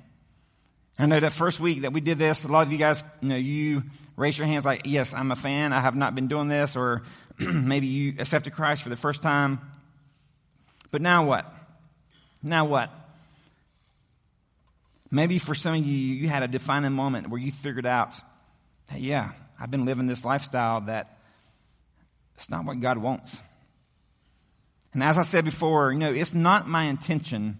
I 1.01 1.07
know 1.07 1.19
that 1.19 1.33
first 1.33 1.61
week 1.61 1.81
that 1.83 1.95
we 1.95 2.03
did 2.03 2.19
this, 2.19 2.45
a 2.45 2.49
lot 2.49 2.67
of 2.67 2.73
you 2.73 2.79
guys, 2.79 3.03
you 3.23 3.29
know, 3.31 3.37
you 3.37 3.85
raise 4.19 4.37
your 4.37 4.47
hands 4.47 4.67
like, 4.67 4.83
yes, 4.85 5.15
I'm 5.15 5.31
a 5.31 5.37
fan. 5.37 5.73
I 5.73 5.81
have 5.81 5.97
not 5.97 6.15
been 6.15 6.29
doing 6.29 6.49
this. 6.49 6.77
Or 6.77 7.01
maybe 7.39 7.87
you 7.87 8.17
accepted 8.19 8.53
Christ 8.53 8.83
for 8.83 8.91
the 8.91 8.97
first 8.97 9.23
time. 9.23 9.61
But 10.91 11.01
now 11.01 11.25
what? 11.25 11.51
Now 12.43 12.67
what? 12.67 12.91
Maybe 15.11 15.39
for 15.39 15.55
some 15.55 15.75
of 15.75 15.87
you, 15.87 15.95
you 15.95 16.29
had 16.29 16.43
a 16.43 16.49
defining 16.49 16.93
moment 16.93 17.31
where 17.31 17.41
you 17.41 17.51
figured 17.51 17.87
out, 17.87 18.15
hey, 18.91 18.99
yeah, 18.99 19.33
I've 19.59 19.71
been 19.71 19.87
living 19.87 20.07
this 20.07 20.27
lifestyle 20.27 20.83
that 20.83 21.19
it's 22.35 22.51
not 22.51 22.67
what 22.67 22.79
God 22.79 22.99
wants. 22.99 23.41
And 24.93 25.03
as 25.03 25.17
I 25.17 25.23
said 25.23 25.47
before, 25.47 25.93
you 25.93 25.99
know, 25.99 26.13
it's 26.13 26.35
not 26.35 26.69
my 26.69 26.85
intention 26.85 27.57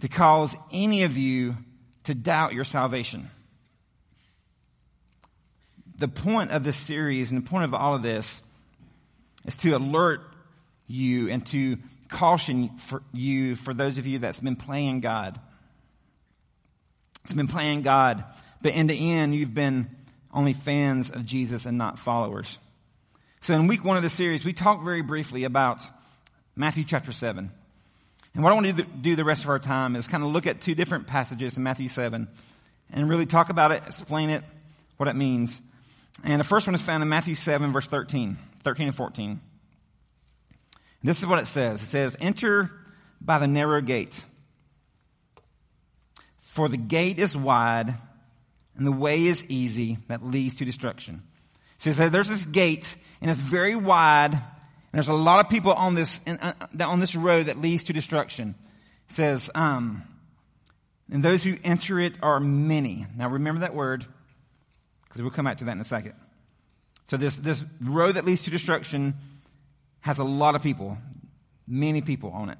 to 0.00 0.08
cause 0.08 0.56
any 0.72 1.04
of 1.04 1.16
you 1.16 1.56
to 2.04 2.14
doubt 2.14 2.54
your 2.54 2.64
salvation. 2.64 3.30
The 5.96 6.08
point 6.08 6.50
of 6.50 6.64
this 6.64 6.76
series 6.76 7.30
and 7.30 7.44
the 7.44 7.48
point 7.48 7.64
of 7.64 7.74
all 7.74 7.94
of 7.94 8.02
this 8.02 8.42
is 9.46 9.56
to 9.56 9.76
alert 9.76 10.22
you 10.86 11.28
and 11.28 11.46
to 11.48 11.76
caution 12.08 12.70
for 12.70 13.02
you, 13.12 13.54
for 13.54 13.72
those 13.74 13.98
of 13.98 14.06
you 14.06 14.18
that's 14.18 14.40
been 14.40 14.56
playing 14.56 15.00
God. 15.00 15.38
It's 17.24 17.34
been 17.34 17.48
playing 17.48 17.82
God, 17.82 18.24
but 18.62 18.72
in 18.72 18.86
the 18.86 19.12
end, 19.12 19.34
you've 19.34 19.54
been 19.54 19.88
only 20.32 20.52
fans 20.52 21.10
of 21.10 21.24
Jesus 21.24 21.66
and 21.66 21.76
not 21.76 21.98
followers. 21.98 22.58
So 23.40 23.54
in 23.54 23.66
week 23.66 23.84
one 23.84 23.96
of 23.96 24.02
the 24.02 24.10
series, 24.10 24.44
we 24.44 24.52
talked 24.52 24.84
very 24.84 25.02
briefly 25.02 25.44
about 25.44 25.82
Matthew 26.56 26.84
chapter 26.84 27.12
7. 27.12 27.50
And 28.34 28.44
what 28.44 28.52
I 28.52 28.54
want 28.54 28.76
to 28.76 28.82
do 28.84 29.16
the 29.16 29.24
rest 29.24 29.44
of 29.44 29.50
our 29.50 29.58
time 29.58 29.96
is 29.96 30.06
kind 30.06 30.22
of 30.22 30.30
look 30.30 30.46
at 30.46 30.60
two 30.60 30.74
different 30.74 31.06
passages 31.06 31.56
in 31.56 31.62
Matthew 31.62 31.88
7 31.88 32.28
and 32.92 33.08
really 33.08 33.26
talk 33.26 33.50
about 33.50 33.72
it, 33.72 33.82
explain 33.86 34.30
it, 34.30 34.44
what 34.96 35.08
it 35.08 35.16
means. 35.16 35.60
And 36.24 36.40
the 36.40 36.44
first 36.44 36.66
one 36.66 36.74
is 36.74 36.82
found 36.82 37.02
in 37.02 37.08
Matthew 37.08 37.34
7, 37.34 37.72
verse 37.72 37.86
13, 37.86 38.36
13 38.62 38.86
and 38.88 38.96
14. 38.96 39.30
And 39.30 39.40
this 41.02 41.18
is 41.18 41.26
what 41.26 41.38
it 41.38 41.46
says. 41.46 41.82
It 41.82 41.86
says, 41.86 42.16
Enter 42.20 42.70
by 43.20 43.38
the 43.38 43.46
narrow 43.46 43.80
gate. 43.80 44.24
For 46.38 46.68
the 46.68 46.76
gate 46.76 47.18
is 47.18 47.36
wide 47.36 47.94
and 48.76 48.86
the 48.86 48.92
way 48.92 49.24
is 49.24 49.48
easy 49.48 49.98
that 50.08 50.24
leads 50.24 50.56
to 50.56 50.64
destruction. 50.64 51.22
So 51.78 51.92
there's 51.92 52.28
this 52.28 52.46
gate 52.46 52.96
and 53.20 53.30
it's 53.30 53.40
very 53.40 53.76
wide 53.76 54.38
there's 54.92 55.08
a 55.08 55.14
lot 55.14 55.44
of 55.44 55.50
people 55.50 55.72
on 55.72 55.94
this, 55.94 56.20
uh, 56.26 56.52
on 56.80 57.00
this 57.00 57.14
road 57.14 57.46
that 57.46 57.60
leads 57.60 57.84
to 57.84 57.92
destruction. 57.92 58.54
It 59.08 59.12
says, 59.12 59.50
um, 59.54 60.02
and 61.10 61.22
those 61.22 61.42
who 61.44 61.56
enter 61.64 61.98
it 62.00 62.14
are 62.22 62.40
many. 62.40 63.06
Now 63.16 63.28
remember 63.28 63.60
that 63.60 63.74
word 63.74 64.04
because 65.04 65.22
we'll 65.22 65.30
come 65.30 65.44
back 65.44 65.58
to 65.58 65.64
that 65.64 65.72
in 65.72 65.80
a 65.80 65.84
second. 65.84 66.14
So 67.06 67.16
this, 67.16 67.34
this 67.36 67.64
road 67.80 68.12
that 68.12 68.24
leads 68.24 68.42
to 68.42 68.50
destruction 68.50 69.14
has 70.00 70.18
a 70.18 70.24
lot 70.24 70.54
of 70.54 70.62
people, 70.62 70.98
many 71.66 72.00
people 72.00 72.30
on 72.30 72.50
it. 72.50 72.58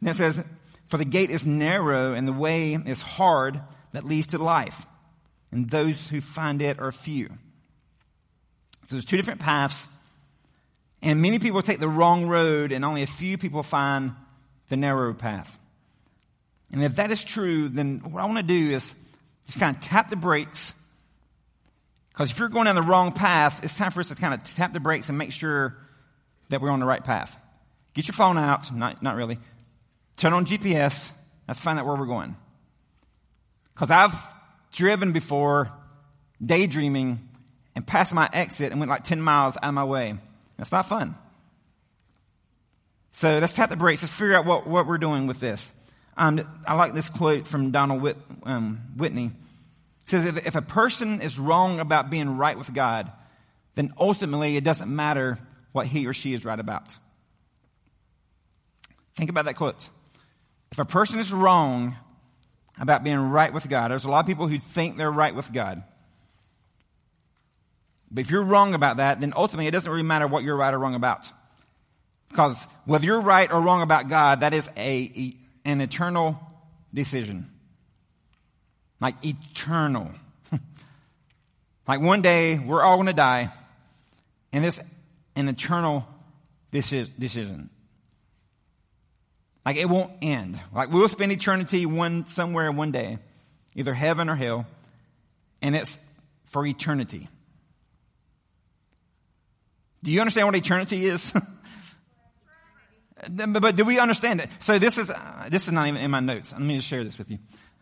And 0.00 0.10
it 0.10 0.16
says, 0.16 0.42
for 0.86 0.96
the 0.98 1.04
gate 1.04 1.30
is 1.30 1.46
narrow 1.46 2.12
and 2.12 2.26
the 2.26 2.32
way 2.32 2.74
is 2.74 3.00
hard 3.00 3.60
that 3.92 4.04
leads 4.04 4.28
to 4.28 4.38
life. 4.38 4.84
And 5.50 5.70
those 5.70 6.08
who 6.08 6.20
find 6.20 6.60
it 6.60 6.80
are 6.80 6.90
few. 6.90 7.28
So 8.88 8.96
there's 8.96 9.04
two 9.04 9.16
different 9.16 9.40
paths. 9.40 9.88
And 11.04 11.22
many 11.22 11.38
people 11.38 11.62
take 11.62 11.78
the 11.78 11.88
wrong 11.88 12.26
road 12.26 12.72
and 12.72 12.84
only 12.84 13.02
a 13.02 13.06
few 13.06 13.38
people 13.38 13.62
find 13.62 14.14
the 14.68 14.76
narrow 14.76 15.14
path. 15.14 15.58
And 16.72 16.82
if 16.82 16.96
that 16.96 17.12
is 17.12 17.22
true, 17.22 17.68
then 17.68 17.98
what 17.98 18.20
I 18.20 18.26
want 18.26 18.38
to 18.38 18.42
do 18.42 18.74
is 18.74 18.94
just 19.46 19.60
kind 19.60 19.76
of 19.76 19.82
tap 19.82 20.10
the 20.10 20.16
brakes 20.16 20.74
because 22.14 22.30
if 22.30 22.38
you're 22.38 22.48
going 22.48 22.66
down 22.66 22.76
the 22.76 22.82
wrong 22.82 23.10
path, 23.10 23.64
it's 23.64 23.76
time 23.76 23.90
for 23.90 23.98
us 23.98 24.08
to 24.08 24.14
kind 24.14 24.34
of 24.34 24.44
tap 24.54 24.72
the 24.72 24.78
brakes 24.78 25.08
and 25.08 25.18
make 25.18 25.32
sure 25.32 25.76
that 26.48 26.60
we're 26.60 26.70
on 26.70 26.78
the 26.78 26.86
right 26.86 27.02
path. 27.02 27.36
Get 27.92 28.06
your 28.06 28.14
phone 28.14 28.38
out, 28.38 28.72
not, 28.72 29.02
not 29.02 29.16
really. 29.16 29.38
Turn 30.16 30.32
on 30.32 30.46
GPS. 30.46 31.10
Let's 31.48 31.58
find 31.58 31.76
out 31.76 31.86
where 31.86 31.96
we're 31.96 32.06
going. 32.06 32.36
Because 33.74 33.90
I've 33.90 34.14
driven 34.72 35.10
before, 35.10 35.72
daydreaming, 36.44 37.28
and 37.74 37.84
passed 37.84 38.14
my 38.14 38.30
exit 38.32 38.70
and 38.70 38.78
went 38.78 38.90
like 38.90 39.02
10 39.02 39.20
miles 39.20 39.56
out 39.56 39.64
of 39.64 39.74
my 39.74 39.84
way. 39.84 40.16
That's 40.56 40.72
not 40.72 40.86
fun. 40.86 41.16
So 43.12 43.38
let's 43.38 43.52
tap 43.52 43.70
the 43.70 43.76
brakes. 43.76 44.02
Let's 44.02 44.14
figure 44.14 44.34
out 44.34 44.44
what, 44.44 44.66
what 44.66 44.86
we're 44.86 44.98
doing 44.98 45.26
with 45.26 45.40
this. 45.40 45.72
Um, 46.16 46.40
I 46.66 46.74
like 46.74 46.94
this 46.94 47.08
quote 47.08 47.46
from 47.46 47.70
Donald 47.70 48.02
Whit, 48.02 48.16
um, 48.44 48.80
Whitney. 48.96 49.26
It 49.26 50.10
says, 50.10 50.24
if, 50.24 50.46
if 50.46 50.54
a 50.54 50.62
person 50.62 51.20
is 51.20 51.38
wrong 51.38 51.80
about 51.80 52.10
being 52.10 52.36
right 52.36 52.58
with 52.58 52.72
God, 52.72 53.10
then 53.74 53.92
ultimately 53.98 54.56
it 54.56 54.64
doesn't 54.64 54.94
matter 54.94 55.38
what 55.72 55.86
he 55.86 56.06
or 56.06 56.12
she 56.12 56.34
is 56.34 56.44
right 56.44 56.58
about. 56.58 56.96
Think 59.16 59.30
about 59.30 59.44
that 59.46 59.54
quote. 59.54 59.88
If 60.72 60.78
a 60.78 60.84
person 60.84 61.20
is 61.20 61.32
wrong 61.32 61.96
about 62.80 63.04
being 63.04 63.18
right 63.18 63.52
with 63.52 63.68
God, 63.68 63.90
there's 63.90 64.04
a 64.04 64.10
lot 64.10 64.20
of 64.20 64.26
people 64.26 64.48
who 64.48 64.58
think 64.58 64.96
they're 64.96 65.10
right 65.10 65.34
with 65.34 65.52
God. 65.52 65.84
But 68.10 68.20
if 68.20 68.30
you're 68.30 68.42
wrong 68.42 68.74
about 68.74 68.98
that, 68.98 69.20
then 69.20 69.32
ultimately 69.36 69.66
it 69.66 69.72
doesn't 69.72 69.90
really 69.90 70.04
matter 70.04 70.26
what 70.26 70.44
you're 70.44 70.56
right 70.56 70.72
or 70.72 70.78
wrong 70.78 70.94
about. 70.94 71.30
Because 72.28 72.56
whether 72.84 73.04
you're 73.04 73.20
right 73.20 73.50
or 73.50 73.60
wrong 73.60 73.82
about 73.82 74.08
God, 74.08 74.40
that 74.40 74.54
is 74.54 74.68
a, 74.76 75.34
an 75.64 75.80
eternal 75.80 76.38
decision 76.92 77.50
like 79.04 79.22
eternal. 79.22 80.10
like 81.86 82.00
one 82.00 82.22
day 82.22 82.58
we're 82.58 82.82
all 82.82 82.96
going 82.96 83.06
to 83.06 83.12
die, 83.12 83.50
and 84.50 84.64
it's 84.64 84.80
an 85.36 85.46
eternal 85.46 86.06
decision. 86.70 87.68
Like 89.66 89.76
it 89.76 89.90
won't 89.90 90.10
end. 90.22 90.58
Like 90.72 90.90
we'll 90.90 91.08
spend 91.08 91.32
eternity 91.32 91.84
one 91.84 92.26
somewhere 92.28 92.72
one 92.72 92.92
day, 92.92 93.18
either 93.74 93.92
heaven 93.92 94.30
or 94.30 94.36
hell, 94.36 94.66
and 95.60 95.76
it's 95.76 95.98
for 96.46 96.66
eternity. 96.66 97.28
Do 100.04 100.12
you 100.12 100.20
understand 100.20 100.46
what 100.46 100.54
eternity 100.54 101.06
is? 101.06 101.32
but 103.48 103.74
do 103.74 103.86
we 103.86 103.98
understand 103.98 104.40
it? 104.40 104.50
So 104.60 104.78
this 104.78 104.98
is 104.98 105.08
uh, 105.08 105.48
this 105.50 105.66
is 105.66 105.72
not 105.72 105.88
even 105.88 105.98
in 105.98 106.10
my 106.10 106.20
notes. 106.20 106.52
Let 106.52 106.60
me 106.60 106.76
just 106.76 106.88
share 106.88 107.02
this 107.02 107.16
with 107.16 107.30
you. 107.30 107.38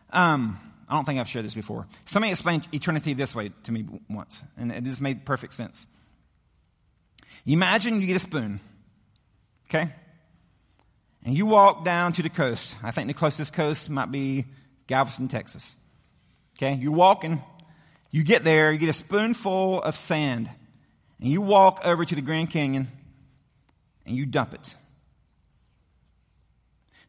Um, 0.09 0.57
I 0.87 0.95
don't 0.95 1.03
think 1.03 1.19
I've 1.19 1.27
shared 1.27 1.43
this 1.43 1.53
before. 1.53 1.85
Somebody 2.05 2.31
explained 2.31 2.65
eternity 2.71 3.13
this 3.13 3.35
way 3.35 3.51
to 3.63 3.71
me 3.73 3.85
once, 4.09 4.41
and 4.57 4.71
it 4.71 4.85
just 4.85 5.01
made 5.01 5.25
perfect 5.25 5.53
sense. 5.53 5.85
Imagine 7.45 7.99
you 7.99 8.07
get 8.07 8.15
a 8.15 8.19
spoon, 8.19 8.61
okay? 9.67 9.91
And 11.25 11.35
you 11.35 11.45
walk 11.45 11.83
down 11.83 12.13
to 12.13 12.21
the 12.21 12.29
coast. 12.29 12.75
I 12.81 12.91
think 12.91 13.07
the 13.07 13.13
closest 13.13 13.51
coast 13.51 13.89
might 13.89 14.11
be 14.11 14.45
Galveston, 14.87 15.27
Texas. 15.27 15.75
Okay? 16.57 16.75
You're 16.75 16.93
walking, 16.93 17.43
you 18.11 18.23
get 18.23 18.45
there, 18.45 18.71
you 18.71 18.77
get 18.77 18.89
a 18.89 18.93
spoonful 18.93 19.81
of 19.81 19.97
sand, 19.97 20.49
and 21.23 21.31
you 21.31 21.41
walk 21.41 21.81
over 21.85 22.03
to 22.03 22.15
the 22.15 22.21
Grand 22.21 22.51
Canyon 22.51 22.89
and 24.05 24.13
you 24.15 24.25
dump 24.25 24.53
it. 24.53 24.75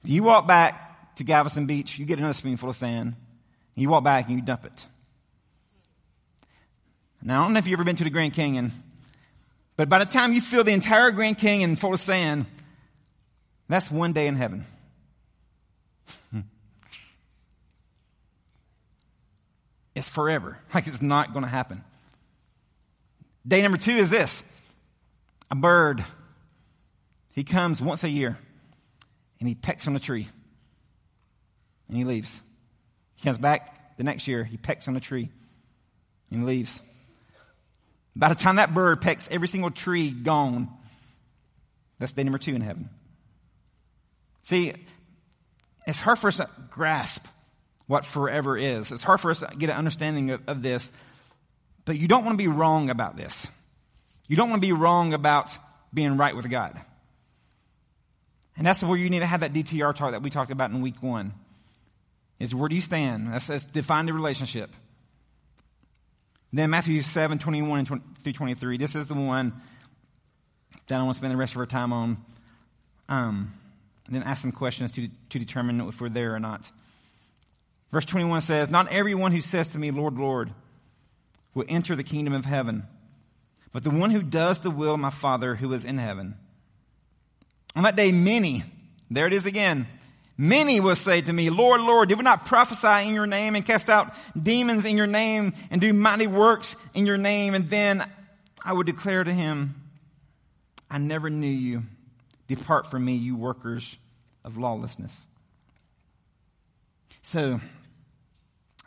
You 0.05 0.23
walk 0.23 0.47
back 0.47 1.17
to 1.17 1.25
Galveston 1.25 1.67
Beach, 1.67 1.99
you 1.99 2.07
get 2.07 2.21
another 2.21 2.33
spoonful 2.33 2.71
of 2.71 2.77
sand, 2.77 3.17
you 3.75 3.89
walk 3.89 4.05
back 4.05 4.29
and 4.29 4.37
you 4.37 4.45
dump 4.45 4.67
it. 4.67 4.87
Now, 7.21 7.41
I 7.41 7.45
don't 7.47 7.55
know 7.55 7.59
if 7.59 7.67
you've 7.67 7.77
ever 7.77 7.83
been 7.83 7.97
to 7.97 8.05
the 8.05 8.11
Grand 8.11 8.35
Canyon, 8.35 8.71
but 9.77 9.89
by 9.89 9.99
the 9.99 10.07
time 10.07 10.33
you 10.33 10.41
fill 10.41 10.63
the 10.63 10.71
entire 10.71 11.11
Grand 11.11 11.39
Canyon 11.39 11.75
full 11.75 11.93
of 11.93 12.01
sand, 12.01 12.47
that's 13.69 13.91
one 13.91 14.13
day 14.13 14.29
in 14.29 14.37
heaven. 14.37 14.65
it's 19.97 20.09
forever. 20.09 20.61
Like 20.73 20.87
it's 20.87 21.03
not 21.03 21.33
going 21.33 21.45
to 21.45 21.51
happen. 21.51 21.83
Day 23.47 23.63
number 23.63 23.79
two 23.79 23.93
is 23.93 24.11
this 24.11 24.43
a 25.51 25.55
bird. 25.55 26.05
He 27.33 27.45
comes 27.45 27.81
once 27.81 28.05
a 28.05 28.09
year 28.09 28.39
and 29.41 29.49
he 29.49 29.55
pecks 29.55 29.89
on 29.89 29.97
a 29.97 30.01
tree 30.01 30.29
and 31.89 31.97
he 31.97 32.05
leaves. 32.05 32.41
He 33.17 33.25
comes 33.25 33.39
back 33.39 33.97
the 33.97 34.05
next 34.05 34.27
year, 34.29 34.45
he 34.45 34.57
pecks 34.57 34.89
on 34.89 34.97
a 34.97 35.01
tree 35.01 35.31
and 36.31 36.47
leaves. 36.47 36.81
By 38.17 38.29
the 38.29 38.35
time 38.35 38.57
that 38.57 38.73
bird 38.73 39.01
pecks 39.01 39.29
every 39.31 39.49
single 39.49 39.71
tree 39.71 40.11
gone, 40.11 40.69
that's 41.99 42.13
day 42.13 42.23
number 42.23 42.39
two 42.39 42.55
in 42.55 42.61
heaven. 42.61 42.89
See, 44.43 44.73
it's 45.87 46.01
hard 46.01 46.19
for 46.19 46.29
us 46.29 46.37
to 46.37 46.49
grasp 46.71 47.27
what 47.87 48.05
forever 48.05 48.57
is. 48.57 48.93
It's 48.93 49.03
hard 49.03 49.21
for 49.21 49.31
us 49.31 49.41
to 49.41 49.51
get 49.59 49.71
an 49.71 49.77
understanding 49.77 50.31
of, 50.31 50.43
of 50.47 50.63
this, 50.63 50.91
but 51.85 51.99
you 51.99 52.09
don't 52.09 52.25
want 52.25 52.39
to 52.39 52.43
be 52.43 52.49
wrong 52.49 52.91
about 52.91 53.17
this. 53.17 53.47
You 54.29 54.37
don't 54.37 54.49
want 54.49 54.63
to 54.63 54.67
be 54.67 54.73
wrong 54.73 55.13
about 55.13 55.57
being 55.93 56.17
right 56.17 56.35
with 56.35 56.49
God. 56.51 56.81
And 58.57 58.67
that's 58.67 58.83
where 58.83 58.97
you 58.97 59.11
need 59.11 59.21
to 59.21 59.27
have 59.27 59.41
that 59.41 59.53
DTR 59.53 59.95
talk 59.95 60.13
that 60.13 60.23
we 60.23 60.31
talked 60.31 60.51
about 60.51 60.71
in 60.71 60.81
week 60.81 61.03
one 61.03 61.35
is 62.39 62.55
where 62.55 62.69
do 62.69 62.75
you 62.75 62.81
stand? 62.81 63.33
That's, 63.33 63.47
that's 63.49 63.65
define 63.65 64.07
the 64.07 64.13
relationship. 64.13 64.71
Then 66.53 66.71
Matthew 66.71 67.03
7, 67.03 67.39
21 67.39 67.79
and 67.81 67.89
20, 67.89 68.03
through 68.23 68.33
23. 68.33 68.77
This 68.77 68.95
is 68.95 69.09
the 69.09 69.15
one 69.15 69.61
that 70.87 71.01
I 71.01 71.03
want 71.03 71.15
to 71.15 71.19
spend 71.19 71.33
the 71.33 71.37
rest 71.37 71.55
of 71.55 71.59
our 71.59 71.67
time 71.67 71.93
on. 71.93 72.25
Um, 73.09 73.53
and 74.07 74.15
then 74.15 74.23
ask 74.23 74.43
some 74.43 74.53
questions 74.53 74.93
to, 74.93 75.09
to 75.31 75.39
determine 75.39 75.81
if 75.89 76.01
we're 76.01 76.09
there 76.09 76.35
or 76.35 76.41
not. 76.41 76.71
Verse 77.91 78.05
21 78.05 78.43
says, 78.43 78.71
Not 78.71 78.93
everyone 78.93 79.33
who 79.33 79.41
says 79.41 79.71
to 79.71 79.79
me, 79.79 79.91
Lord, 79.91 80.15
Lord, 80.15 80.53
will 81.55 81.65
enter 81.69 81.97
the 81.97 82.03
kingdom 82.03 82.35
of 82.35 82.45
heaven, 82.45 82.85
but 83.73 83.83
the 83.83 83.91
one 83.91 84.11
who 84.11 84.23
does 84.23 84.61
the 84.61 84.71
will 84.71 84.95
of 84.95 85.01
my 85.01 85.11
Father 85.11 85.55
who 85.55 85.73
is 85.73 85.85
in 85.85 85.99
heaven. 85.99 86.37
On 87.77 87.85
that 87.85 87.97
day, 87.97 88.13
many, 88.13 88.63
there 89.11 89.27
it 89.27 89.33
is 89.33 89.47
again, 89.47 89.87
Many 90.37 90.81
will 90.81 90.97
say 90.97 91.21
to 91.21 91.33
me, 91.33 91.49
Lord, 91.49 91.81
Lord, 91.81 92.09
did 92.09 92.19
we 92.19 92.25
not 92.25 92.45
prophesy 92.45 93.09
in 93.09 93.15
your 93.15 93.27
name 93.27 93.55
and 93.55 93.65
cast 93.65 93.89
out 93.89 94.15
demons 94.41 94.85
in 94.85 94.97
your 94.97 95.07
name 95.07 95.55
and 95.71 95.81
do 95.81 95.93
mighty 95.93 96.27
works 96.27 96.75
in 96.93 97.07
your 97.07 97.17
name? 97.17 97.55
And 97.55 97.71
then 97.71 98.05
I 98.65 98.73
would 98.73 98.87
declare 98.87 99.23
to 99.23 99.33
him, 99.33 99.77
I 100.91 100.99
never 100.99 101.31
knew 101.31 101.47
you. 101.47 101.85
Depart 102.49 102.89
from 102.89 103.05
me, 103.05 103.15
you 103.15 103.37
workers 103.37 103.97
of 104.45 104.59
lawlessness. 104.59 105.27
So, 107.23 107.61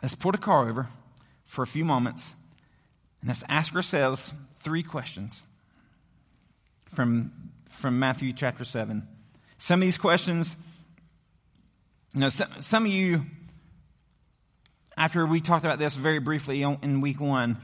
let's 0.02 0.14
pull 0.14 0.32
the 0.32 0.38
car 0.38 0.68
over 0.68 0.88
for 1.46 1.62
a 1.62 1.66
few 1.66 1.84
moments 1.84 2.34
and 3.20 3.28
let's 3.28 3.44
ask 3.48 3.74
ourselves 3.74 4.32
three 4.54 4.82
questions 4.82 5.42
from, 6.92 7.32
from 7.70 7.98
Matthew 7.98 8.32
chapter 8.32 8.64
7. 8.64 9.06
Some 9.58 9.80
of 9.80 9.86
these 9.86 9.98
questions, 9.98 10.56
you 12.14 12.20
know, 12.20 12.28
some, 12.28 12.48
some 12.60 12.86
of 12.86 12.92
you, 12.92 13.24
after 14.96 15.26
we 15.26 15.40
talked 15.40 15.64
about 15.64 15.78
this 15.78 15.94
very 15.94 16.20
briefly 16.20 16.62
in 16.62 17.00
week 17.00 17.20
one, 17.20 17.56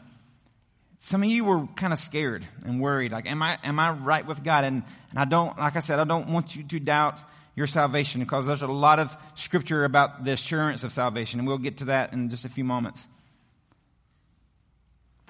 some 1.00 1.22
of 1.22 1.28
you 1.28 1.44
were 1.44 1.66
kind 1.76 1.92
of 1.92 1.98
scared 1.98 2.46
and 2.64 2.80
worried. 2.80 3.12
Like, 3.12 3.26
am 3.26 3.42
I, 3.42 3.58
am 3.62 3.78
I 3.78 3.90
right 3.90 4.26
with 4.26 4.42
God? 4.42 4.64
And, 4.64 4.82
and 5.10 5.18
I 5.18 5.26
don't, 5.26 5.56
like 5.58 5.76
I 5.76 5.80
said, 5.80 5.98
I 5.98 6.04
don't 6.04 6.28
want 6.30 6.56
you 6.56 6.62
to 6.64 6.80
doubt 6.80 7.20
your 7.54 7.66
salvation 7.66 8.20
because 8.20 8.46
there's 8.46 8.62
a 8.62 8.66
lot 8.66 8.98
of 8.98 9.16
scripture 9.34 9.84
about 9.84 10.24
the 10.24 10.32
assurance 10.32 10.82
of 10.82 10.92
salvation, 10.92 11.38
and 11.38 11.46
we'll 11.46 11.58
get 11.58 11.78
to 11.78 11.84
that 11.86 12.12
in 12.12 12.30
just 12.30 12.44
a 12.44 12.48
few 12.48 12.64
moments. 12.64 13.06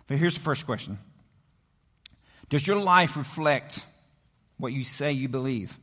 But 0.06 0.18
here's 0.18 0.34
the 0.34 0.40
first 0.40 0.66
question 0.66 0.98
Does 2.48 2.66
your 2.66 2.76
life 2.76 3.16
reflect 3.16 3.84
what 4.58 4.72
you 4.72 4.84
say 4.84 5.12
you 5.12 5.28
believe? 5.28 5.78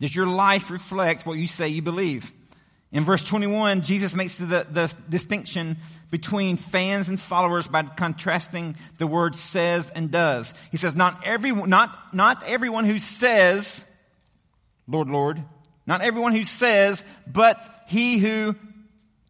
Does 0.00 0.14
your 0.14 0.26
life 0.26 0.70
reflect 0.70 1.26
what 1.26 1.38
you 1.38 1.46
say 1.46 1.68
you 1.68 1.82
believe? 1.82 2.32
In 2.90 3.04
verse 3.04 3.24
21, 3.24 3.82
Jesus 3.82 4.14
makes 4.14 4.36
the, 4.36 4.46
the 4.46 4.94
distinction 5.08 5.78
between 6.10 6.58
fans 6.58 7.08
and 7.08 7.18
followers 7.18 7.66
by 7.66 7.82
contrasting 7.84 8.76
the 8.98 9.06
word 9.06 9.34
says 9.34 9.88
and 9.88 10.10
does. 10.10 10.52
He 10.70 10.76
says, 10.76 10.94
not 10.94 11.22
everyone, 11.24 11.70
not, 11.70 12.14
not 12.14 12.42
everyone 12.46 12.84
who 12.84 12.98
says, 12.98 13.86
Lord, 14.86 15.08
Lord, 15.08 15.42
not 15.86 16.02
everyone 16.02 16.34
who 16.34 16.44
says, 16.44 17.02
but 17.26 17.64
he 17.86 18.18
who 18.18 18.56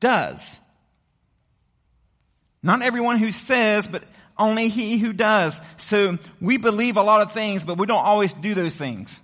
does. 0.01 0.59
Not 2.63 2.83
everyone 2.83 3.19
who 3.19 3.33
says, 3.33 3.87
but 3.87 4.05
only 4.39 4.69
he 4.69 4.99
who 4.99 5.13
does. 5.13 5.61
So 5.77 6.19
we 6.41 6.57
believe 6.57 6.97
a 6.97 7.03
lot 7.03 7.21
of 7.21 7.33
things, 7.33 7.65
but 7.65 7.79
we 7.79 7.87
don't 7.87 8.05
always 8.05 8.33
do 8.33 8.55
those 8.55 8.75
things. 8.75 9.21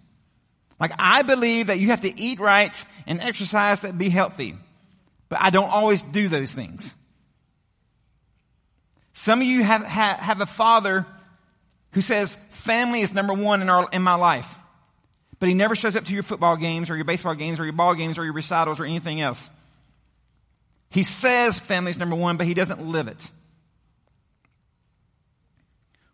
Like 0.80 0.92
I 0.98 1.22
believe 1.22 1.68
that 1.68 1.78
you 1.78 1.88
have 1.88 2.02
to 2.02 2.20
eat 2.20 2.40
right 2.40 2.84
and 3.06 3.20
exercise 3.20 3.80
that 3.80 3.96
be 3.96 4.08
healthy. 4.08 4.56
But 5.28 5.40
I 5.40 5.50
don't 5.50 5.70
always 5.70 6.02
do 6.02 6.28
those 6.28 6.50
things. 6.50 6.94
Some 9.12 9.40
of 9.40 9.46
you 9.46 9.62
have, 9.62 9.82
have, 9.84 10.18
have 10.20 10.40
a 10.40 10.46
father 10.46 11.04
who 11.92 12.00
says 12.00 12.36
family 12.50 13.00
is 13.00 13.12
number 13.12 13.34
one 13.34 13.62
in, 13.62 13.68
our, 13.68 13.88
in 13.92 14.02
my 14.02 14.14
life. 14.14 14.54
But 15.40 15.48
he 15.48 15.54
never 15.54 15.74
shows 15.74 15.96
up 15.96 16.04
to 16.04 16.12
your 16.12 16.22
football 16.22 16.56
games 16.56 16.90
or 16.90 16.96
your 16.96 17.04
baseball 17.04 17.34
games 17.34 17.60
or 17.60 17.64
your 17.64 17.72
ball 17.72 17.94
games 17.94 18.18
or 18.18 18.24
your 18.24 18.32
recitals 18.32 18.80
or 18.80 18.84
anything 18.84 19.20
else. 19.20 19.50
He 20.90 21.02
says 21.02 21.58
family 21.58 21.90
is 21.90 21.98
number 21.98 22.16
one, 22.16 22.36
but 22.36 22.46
he 22.46 22.54
doesn't 22.54 22.84
live 22.84 23.08
it. 23.08 23.30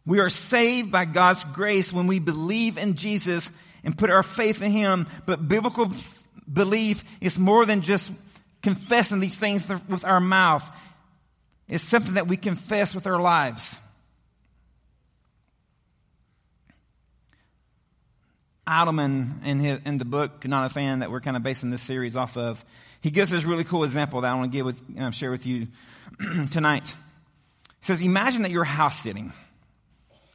We 0.06 0.20
are 0.20 0.30
saved 0.30 0.92
by 0.92 1.06
God's 1.06 1.44
grace 1.44 1.92
when 1.92 2.06
we 2.06 2.18
believe 2.18 2.76
in 2.76 2.94
Jesus 2.94 3.50
and 3.82 3.96
put 3.96 4.10
our 4.10 4.22
faith 4.22 4.60
in 4.60 4.70
Him. 4.70 5.06
But 5.26 5.48
biblical 5.48 5.90
belief 6.50 7.04
is 7.20 7.38
more 7.38 7.64
than 7.64 7.80
just 7.80 8.10
confessing 8.62 9.20
these 9.20 9.34
things 9.34 9.66
with 9.88 10.04
our 10.04 10.20
mouth. 10.20 10.68
It's 11.68 11.84
something 11.84 12.14
that 12.14 12.28
we 12.28 12.37
confess 12.37 12.94
with 12.94 13.06
our 13.06 13.20
lives. 13.20 13.78
Idleman 18.66 19.44
in, 19.44 19.60
his, 19.60 19.80
in 19.84 19.98
the 19.98 20.06
book 20.06 20.46
Not 20.46 20.66
a 20.66 20.68
Fan 20.70 21.00
that 21.00 21.10
we're 21.10 21.20
kind 21.20 21.37
of 21.37 21.42
basing 21.42 21.70
this 21.70 21.82
series 21.82 22.16
off 22.16 22.37
of, 22.37 22.64
he 23.05 23.11
gives 23.11 23.31
this 23.31 23.45
really 23.45 23.64
cool 23.64 23.85
example 23.85 24.23
that 24.23 24.33
I 24.33 24.35
want 24.35 24.51
to 24.51 24.57
give 24.57 24.64
with, 24.64 24.81
uh, 24.99 25.11
share 25.11 25.31
with 25.31 25.45
you 25.45 25.69
tonight. 26.51 26.88
He 26.88 27.83
says, 27.83 28.01
imagine 28.01 28.40
that 28.43 28.51
you're 28.51 28.64
house 28.64 28.99
sitting. 28.99 29.31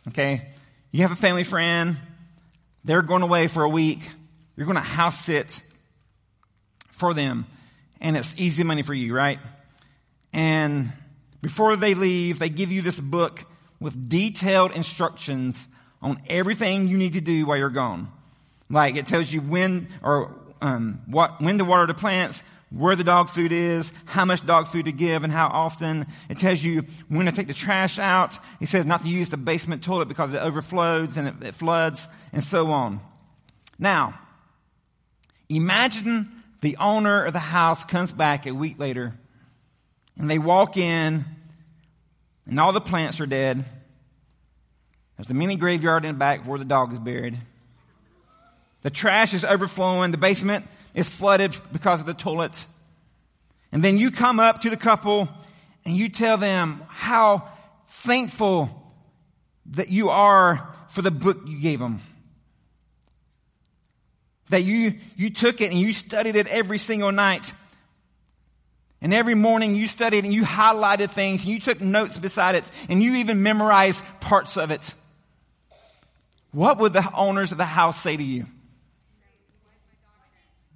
Okay? 0.10 0.50
You 0.92 1.02
have 1.02 1.12
a 1.12 1.16
family 1.16 1.44
friend, 1.44 1.98
they're 2.86 3.02
going 3.02 3.24
away 3.24 3.48
for 3.48 3.64
a 3.64 3.70
week. 3.70 4.08
You're 4.56 4.68
going 4.68 4.76
to 4.76 4.84
house 4.84 5.20
sit 5.20 5.64
for 6.92 7.16
them. 7.16 7.48
And 8.02 8.16
it's 8.16 8.40
easy 8.40 8.64
money 8.64 8.84
for 8.84 8.94
you, 8.94 9.16
right? 9.16 9.40
And 10.32 10.94
before 11.42 11.76
they 11.76 11.96
leave, 11.96 12.38
they 12.38 12.50
give 12.50 12.72
you 12.72 12.84
this 12.84 13.00
book 13.00 13.46
with 13.80 14.10
detailed 14.10 14.74
instructions 14.74 15.68
on 16.04 16.22
everything 16.28 16.88
you 16.88 17.00
need 17.00 17.14
to 17.14 17.22
do 17.22 17.48
while 17.48 17.58
you're 17.58 17.70
gone. 17.72 18.12
Like 18.70 18.96
it 18.96 19.08
tells 19.08 19.34
you 19.34 19.42
when 19.42 19.88
or 20.04 20.36
um, 20.62 21.02
what 21.08 21.42
when 21.42 21.58
to 21.58 21.66
water 21.66 21.88
the 21.88 21.96
plants, 21.96 22.44
where 22.72 22.96
the 22.96 23.04
dog 23.04 23.30
food 23.30 23.52
is, 23.52 23.92
how 24.06 24.26
much 24.26 24.46
dog 24.46 24.68
food 24.68 24.86
to 24.86 24.92
give, 24.92 25.24
and 25.24 25.34
how 25.34 25.48
often. 25.48 26.06
It 26.30 26.38
tells 26.38 26.64
you 26.64 26.86
when 27.08 27.26
to 27.26 27.32
take 27.32 27.48
the 27.48 27.54
trash 27.54 27.98
out. 27.98 28.38
He 28.60 28.66
says 28.66 28.86
not 28.86 29.04
to 29.04 29.10
use 29.10 29.30
the 29.30 29.38
basement 29.38 29.84
toilet 29.84 30.08
because 30.08 30.34
it 30.34 30.38
overflows 30.38 31.18
and 31.18 31.28
it, 31.28 31.36
it 31.42 31.56
floods, 31.56 32.08
and 32.32 32.44
so 32.44 32.68
on. 32.68 33.00
Now, 33.80 34.20
imagine 35.50 36.32
the 36.62 36.78
owner 36.78 37.24
of 37.24 37.34
the 37.34 37.40
house 37.40 37.84
comes 37.86 38.12
back 38.12 38.46
a 38.46 38.54
week 38.54 38.78
later, 38.78 39.14
and 40.18 40.30
they 40.30 40.40
walk 40.40 40.78
in, 40.78 41.26
and 42.46 42.60
all 42.60 42.72
the 42.72 42.82
plants 42.82 43.20
are 43.20 43.26
dead. 43.26 43.64
There's 45.18 45.30
a 45.30 45.34
mini 45.34 45.56
graveyard 45.56 46.06
in 46.06 46.16
the 46.16 46.20
back 46.20 46.46
where 46.46 46.60
the 46.60 46.66
dog 46.66 46.94
is 46.94 47.00
buried. 47.00 47.38
The 48.82 48.90
trash 48.90 49.34
is 49.34 49.44
overflowing. 49.44 50.12
The 50.12 50.18
basement 50.18 50.66
is 50.93 51.08
flooded 51.08 51.56
because 51.71 51.99
of 51.99 52.06
the 52.06 52.13
toilet. 52.13 52.65
And 53.71 53.84
then 53.84 53.97
you 53.97 54.12
come 54.12 54.39
up 54.39 54.62
to 54.62 54.69
the 54.69 54.78
couple 54.78 55.30
and 55.86 55.95
you 55.95 56.10
tell 56.10 56.38
them 56.38 56.82
how 56.89 57.47
thankful 57.88 58.69
that 59.71 59.89
you 59.89 60.10
are 60.10 60.73
for 60.89 61.02
the 61.02 61.12
book 61.12 61.41
you 61.45 61.60
gave 61.60 61.80
them. 61.80 62.02
That 64.49 64.63
you, 64.63 64.95
you 65.15 65.30
took 65.30 65.62
it 65.62 65.69
and 65.71 65.80
you 65.80 65.93
studied 65.93 66.36
it 66.36 66.47
every 66.47 66.80
single 66.80 67.12
night. 67.12 67.54
And 69.02 69.13
every 69.13 69.36
morning 69.36 69.75
you 69.75 69.88
studied 69.88 70.25
and 70.25 70.34
you 70.34 70.43
highlighted 70.43 71.12
things 71.12 71.43
and 71.43 71.54
you 71.54 71.60
took 71.60 71.80
notes 71.80 72.19
beside 72.19 72.56
it 72.56 72.69
and 72.89 73.02
you 73.02 73.17
even 73.17 73.43
memorized 73.43 74.04
parts 74.19 74.58
of 74.58 74.71
it. 74.71 74.93
What 76.52 76.80
would 76.80 76.93
the 76.93 77.08
owners 77.13 77.52
of 77.52 77.60
the 77.60 77.65
house 77.65 78.02
say 78.02 78.17
to 78.17 78.23
you? 78.23 78.47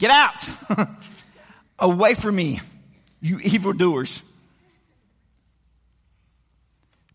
Get 0.03 0.11
out! 0.11 0.89
Away 1.79 2.15
from 2.15 2.35
me, 2.35 2.59
you 3.21 3.39
evildoers. 3.39 4.21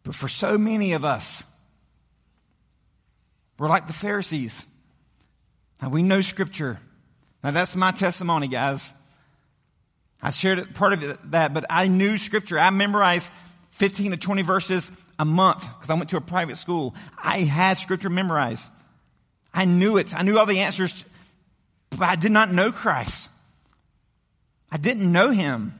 But 0.04 0.14
for 0.14 0.26
so 0.26 0.56
many 0.56 0.94
of 0.94 1.04
us, 1.04 1.44
we're 3.58 3.68
like 3.68 3.88
the 3.88 3.92
Pharisees. 3.92 4.64
Now 5.82 5.90
we 5.90 6.02
know 6.02 6.22
scripture. 6.22 6.80
Now 7.44 7.50
that's 7.50 7.76
my 7.76 7.92
testimony, 7.92 8.48
guys. 8.48 8.90
I 10.22 10.30
shared 10.30 10.74
part 10.74 10.94
of 10.94 11.30
that, 11.32 11.52
but 11.52 11.66
I 11.68 11.88
knew 11.88 12.16
scripture. 12.16 12.58
I 12.58 12.70
memorized 12.70 13.30
15 13.72 14.12
to 14.12 14.16
20 14.16 14.40
verses 14.40 14.90
a 15.18 15.26
month 15.26 15.60
because 15.60 15.90
I 15.90 15.92
went 15.92 16.08
to 16.08 16.16
a 16.16 16.22
private 16.22 16.56
school. 16.56 16.94
I 17.22 17.40
had 17.40 17.76
scripture 17.76 18.08
memorized. 18.08 18.64
I 19.52 19.66
knew 19.66 19.98
it. 19.98 20.14
I 20.14 20.22
knew 20.22 20.38
all 20.38 20.46
the 20.46 20.60
answers 20.60 21.04
but 21.90 22.02
I 22.02 22.16
did 22.16 22.32
not 22.32 22.52
know 22.52 22.72
Christ. 22.72 23.28
I 24.70 24.76
didn't 24.76 25.10
know 25.10 25.30
him. 25.30 25.78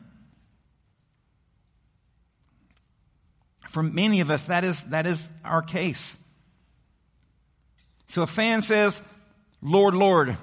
For 3.68 3.82
many 3.82 4.20
of 4.20 4.30
us, 4.30 4.44
that 4.44 4.64
is, 4.64 4.82
that 4.84 5.06
is 5.06 5.30
our 5.44 5.60
case. 5.62 6.18
So 8.06 8.22
a 8.22 8.26
fan 8.26 8.62
says, 8.62 9.00
Lord, 9.60 9.94
Lord. 9.94 10.36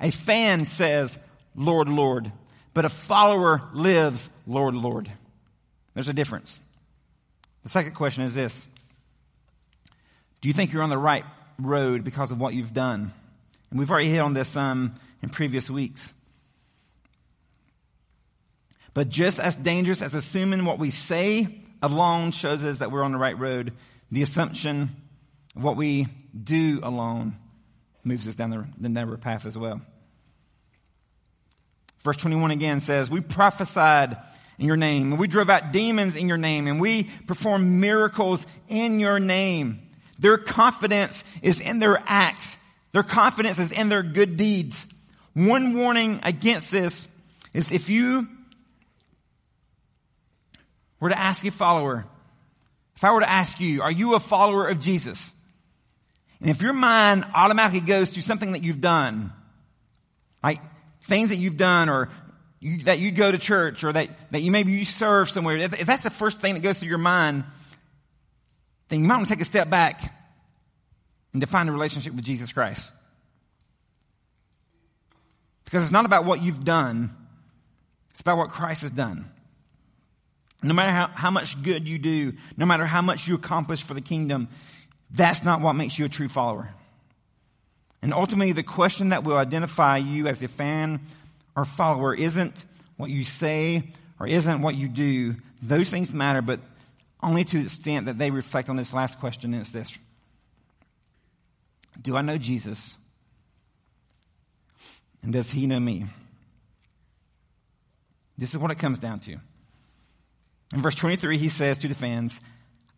A 0.00 0.12
fan 0.12 0.66
says, 0.66 1.18
Lord, 1.56 1.88
Lord. 1.88 2.30
But 2.72 2.84
a 2.84 2.88
follower 2.88 3.62
lives, 3.72 4.30
Lord, 4.46 4.74
Lord. 4.74 5.10
There's 5.94 6.08
a 6.08 6.12
difference. 6.12 6.60
The 7.64 7.68
second 7.68 7.96
question 7.96 8.22
is 8.22 8.34
this 8.34 8.64
Do 10.40 10.48
you 10.48 10.52
think 10.52 10.72
you're 10.72 10.84
on 10.84 10.90
the 10.90 10.98
right 10.98 11.24
road 11.58 12.04
because 12.04 12.30
of 12.30 12.38
what 12.38 12.54
you've 12.54 12.72
done? 12.72 13.12
And 13.70 13.78
we've 13.78 13.90
already 13.90 14.08
hit 14.08 14.20
on 14.20 14.32
this 14.32 14.56
um, 14.56 14.94
in 15.22 15.28
previous 15.28 15.68
weeks. 15.70 16.14
But 18.94 19.08
just 19.08 19.38
as 19.38 19.54
dangerous 19.54 20.02
as 20.02 20.14
assuming 20.14 20.64
what 20.64 20.78
we 20.78 20.90
say 20.90 21.60
alone 21.82 22.32
shows 22.32 22.64
us 22.64 22.78
that 22.78 22.90
we're 22.90 23.02
on 23.02 23.12
the 23.12 23.18
right 23.18 23.38
road, 23.38 23.72
the 24.10 24.22
assumption 24.22 24.90
of 25.54 25.62
what 25.62 25.76
we 25.76 26.06
do 26.42 26.80
alone 26.82 27.36
moves 28.04 28.26
us 28.26 28.36
down 28.36 28.50
the, 28.50 28.66
the 28.80 28.88
narrow 28.88 29.16
path 29.16 29.46
as 29.46 29.56
well. 29.56 29.80
Verse 32.02 32.16
21 32.16 32.50
again 32.50 32.80
says, 32.80 33.10
We 33.10 33.20
prophesied 33.20 34.16
in 34.58 34.66
your 34.66 34.76
name, 34.76 35.12
and 35.12 35.20
we 35.20 35.28
drove 35.28 35.50
out 35.50 35.72
demons 35.72 36.16
in 36.16 36.28
your 36.28 36.38
name, 36.38 36.66
and 36.66 36.80
we 36.80 37.04
performed 37.26 37.68
miracles 37.68 38.46
in 38.68 38.98
your 38.98 39.20
name. 39.20 39.80
Their 40.18 40.38
confidence 40.38 41.22
is 41.42 41.60
in 41.60 41.78
their 41.78 42.02
acts 42.06 42.56
Their 42.92 43.02
confidence 43.02 43.58
is 43.58 43.70
in 43.70 43.88
their 43.88 44.02
good 44.02 44.36
deeds. 44.36 44.86
One 45.38 45.74
warning 45.74 46.18
against 46.24 46.72
this 46.72 47.06
is 47.54 47.70
if 47.70 47.88
you 47.88 48.26
were 50.98 51.10
to 51.10 51.18
ask 51.18 51.44
a 51.44 51.52
follower, 51.52 52.06
if 52.96 53.04
I 53.04 53.12
were 53.12 53.20
to 53.20 53.30
ask 53.30 53.60
you, 53.60 53.82
are 53.82 53.90
you 53.90 54.16
a 54.16 54.20
follower 54.20 54.66
of 54.66 54.80
Jesus? 54.80 55.32
And 56.40 56.50
if 56.50 56.60
your 56.60 56.72
mind 56.72 57.24
automatically 57.36 57.82
goes 57.82 58.10
to 58.12 58.22
something 58.22 58.50
that 58.50 58.64
you've 58.64 58.80
done, 58.80 59.32
like 60.42 60.60
things 61.02 61.28
that 61.28 61.36
you've 61.36 61.56
done 61.56 61.88
or 61.88 62.10
you, 62.58 62.82
that 62.82 62.98
you 62.98 63.12
go 63.12 63.30
to 63.30 63.38
church 63.38 63.84
or 63.84 63.92
that, 63.92 64.10
that 64.32 64.42
you 64.42 64.50
maybe 64.50 64.72
you 64.72 64.84
serve 64.84 65.30
somewhere, 65.30 65.56
if, 65.58 65.72
if 65.80 65.86
that's 65.86 66.02
the 66.02 66.10
first 66.10 66.40
thing 66.40 66.54
that 66.54 66.64
goes 66.64 66.80
through 66.80 66.88
your 66.88 66.98
mind, 66.98 67.44
then 68.88 69.02
you 69.02 69.06
might 69.06 69.18
want 69.18 69.28
to 69.28 69.34
take 69.34 69.42
a 69.42 69.44
step 69.44 69.70
back 69.70 70.12
and 71.32 71.40
define 71.40 71.68
a 71.68 71.72
relationship 71.72 72.12
with 72.12 72.24
Jesus 72.24 72.52
Christ. 72.52 72.90
Because 75.68 75.82
it's 75.82 75.92
not 75.92 76.06
about 76.06 76.24
what 76.24 76.40
you've 76.40 76.64
done, 76.64 77.14
it's 78.10 78.22
about 78.22 78.38
what 78.38 78.48
Christ 78.48 78.80
has 78.80 78.90
done. 78.90 79.30
No 80.62 80.72
matter 80.72 80.90
how, 80.90 81.08
how 81.08 81.30
much 81.30 81.62
good 81.62 81.86
you 81.86 81.98
do, 81.98 82.32
no 82.56 82.64
matter 82.64 82.86
how 82.86 83.02
much 83.02 83.28
you 83.28 83.34
accomplish 83.34 83.82
for 83.82 83.92
the 83.92 84.00
kingdom, 84.00 84.48
that's 85.10 85.44
not 85.44 85.60
what 85.60 85.74
makes 85.74 85.98
you 85.98 86.06
a 86.06 86.08
true 86.08 86.28
follower. 86.28 86.70
And 88.00 88.14
ultimately, 88.14 88.52
the 88.52 88.62
question 88.62 89.10
that 89.10 89.24
will 89.24 89.36
identify 89.36 89.98
you 89.98 90.26
as 90.26 90.42
a 90.42 90.48
fan 90.48 91.00
or 91.54 91.66
follower 91.66 92.14
isn't 92.14 92.64
what 92.96 93.10
you 93.10 93.26
say 93.26 93.92
or 94.18 94.26
isn't 94.26 94.62
what 94.62 94.74
you 94.74 94.88
do. 94.88 95.36
Those 95.60 95.90
things 95.90 96.14
matter, 96.14 96.40
but 96.40 96.60
only 97.22 97.44
to 97.44 97.58
the 97.58 97.64
extent 97.64 98.06
that 98.06 98.16
they 98.16 98.30
reflect 98.30 98.70
on 98.70 98.76
this 98.76 98.94
last 98.94 99.20
question, 99.20 99.52
and 99.52 99.60
it's 99.60 99.70
this 99.70 99.92
Do 102.00 102.16
I 102.16 102.22
know 102.22 102.38
Jesus? 102.38 102.96
And 105.22 105.32
does 105.32 105.50
he 105.50 105.66
know 105.66 105.80
me? 105.80 106.06
This 108.36 108.50
is 108.50 108.58
what 108.58 108.70
it 108.70 108.78
comes 108.78 108.98
down 108.98 109.20
to. 109.20 109.36
In 110.74 110.82
verse 110.82 110.94
23, 110.94 111.38
he 111.38 111.48
says 111.48 111.78
to 111.78 111.88
the 111.88 111.94
fans, 111.94 112.40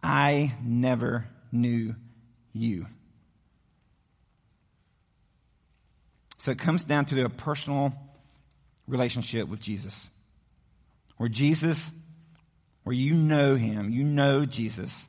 I 0.02 0.54
never 0.62 1.26
knew 1.52 1.94
you. 2.52 2.86
So 6.38 6.50
it 6.50 6.58
comes 6.58 6.84
down 6.84 7.04
to 7.06 7.24
a 7.24 7.28
personal 7.28 7.92
relationship 8.86 9.48
with 9.48 9.60
Jesus. 9.60 10.08
Where 11.16 11.28
Jesus, 11.28 11.90
where 12.84 12.94
you 12.94 13.14
know 13.14 13.54
him, 13.56 13.90
you 13.90 14.04
know 14.04 14.46
Jesus, 14.46 15.06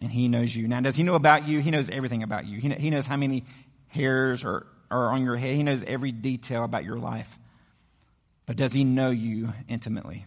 and 0.00 0.10
he 0.10 0.28
knows 0.28 0.54
you. 0.54 0.66
Now, 0.66 0.80
does 0.80 0.96
he 0.96 1.04
know 1.04 1.14
about 1.14 1.46
you? 1.46 1.60
He 1.60 1.70
knows 1.70 1.88
everything 1.88 2.22
about 2.22 2.46
you. 2.46 2.58
He, 2.58 2.90
knows 2.90 3.06
how 3.06 3.16
many 3.16 3.44
hairs 3.86 4.44
are, 4.44 4.66
are 4.94 5.10
on 5.10 5.24
your 5.24 5.36
head, 5.36 5.54
he 5.54 5.62
knows 5.62 5.82
every 5.84 6.12
detail 6.12 6.64
about 6.64 6.84
your 6.84 6.98
life. 6.98 7.38
But 8.46 8.56
does 8.56 8.72
he 8.72 8.84
know 8.84 9.10
you 9.10 9.52
intimately? 9.68 10.26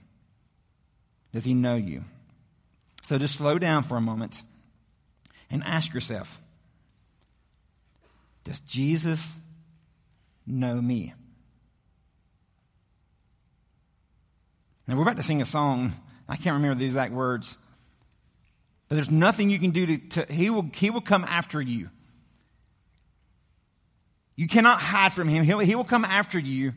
Does 1.33 1.45
he 1.45 1.53
know 1.53 1.75
you? 1.75 2.03
So 3.03 3.17
just 3.17 3.37
slow 3.37 3.59
down 3.59 3.83
for 3.83 3.95
a 3.95 4.01
moment 4.01 4.43
and 5.49 5.63
ask 5.63 5.93
yourself 5.93 6.41
Does 8.43 8.59
Jesus 8.61 9.37
know 10.45 10.81
me? 10.81 11.13
Now, 14.87 14.95
we're 14.95 15.01
about 15.01 15.17
to 15.17 15.23
sing 15.23 15.41
a 15.41 15.45
song. 15.45 15.91
I 16.29 16.37
can't 16.37 16.55
remember 16.55 16.79
the 16.79 16.85
exact 16.85 17.11
words. 17.11 17.57
But 18.87 18.95
there's 18.95 19.11
nothing 19.11 19.49
you 19.49 19.59
can 19.59 19.71
do 19.71 19.85
to, 19.85 19.97
to, 19.97 20.33
he, 20.33 20.49
will, 20.49 20.69
he 20.73 20.89
will 20.89 21.01
come 21.01 21.25
after 21.25 21.61
you. 21.61 21.89
You 24.37 24.47
cannot 24.47 24.79
hide 24.79 25.11
from 25.11 25.27
him. 25.27 25.43
He'll, 25.43 25.59
he 25.59 25.75
will 25.75 25.83
come 25.83 26.05
after 26.05 26.39
you. 26.39 26.73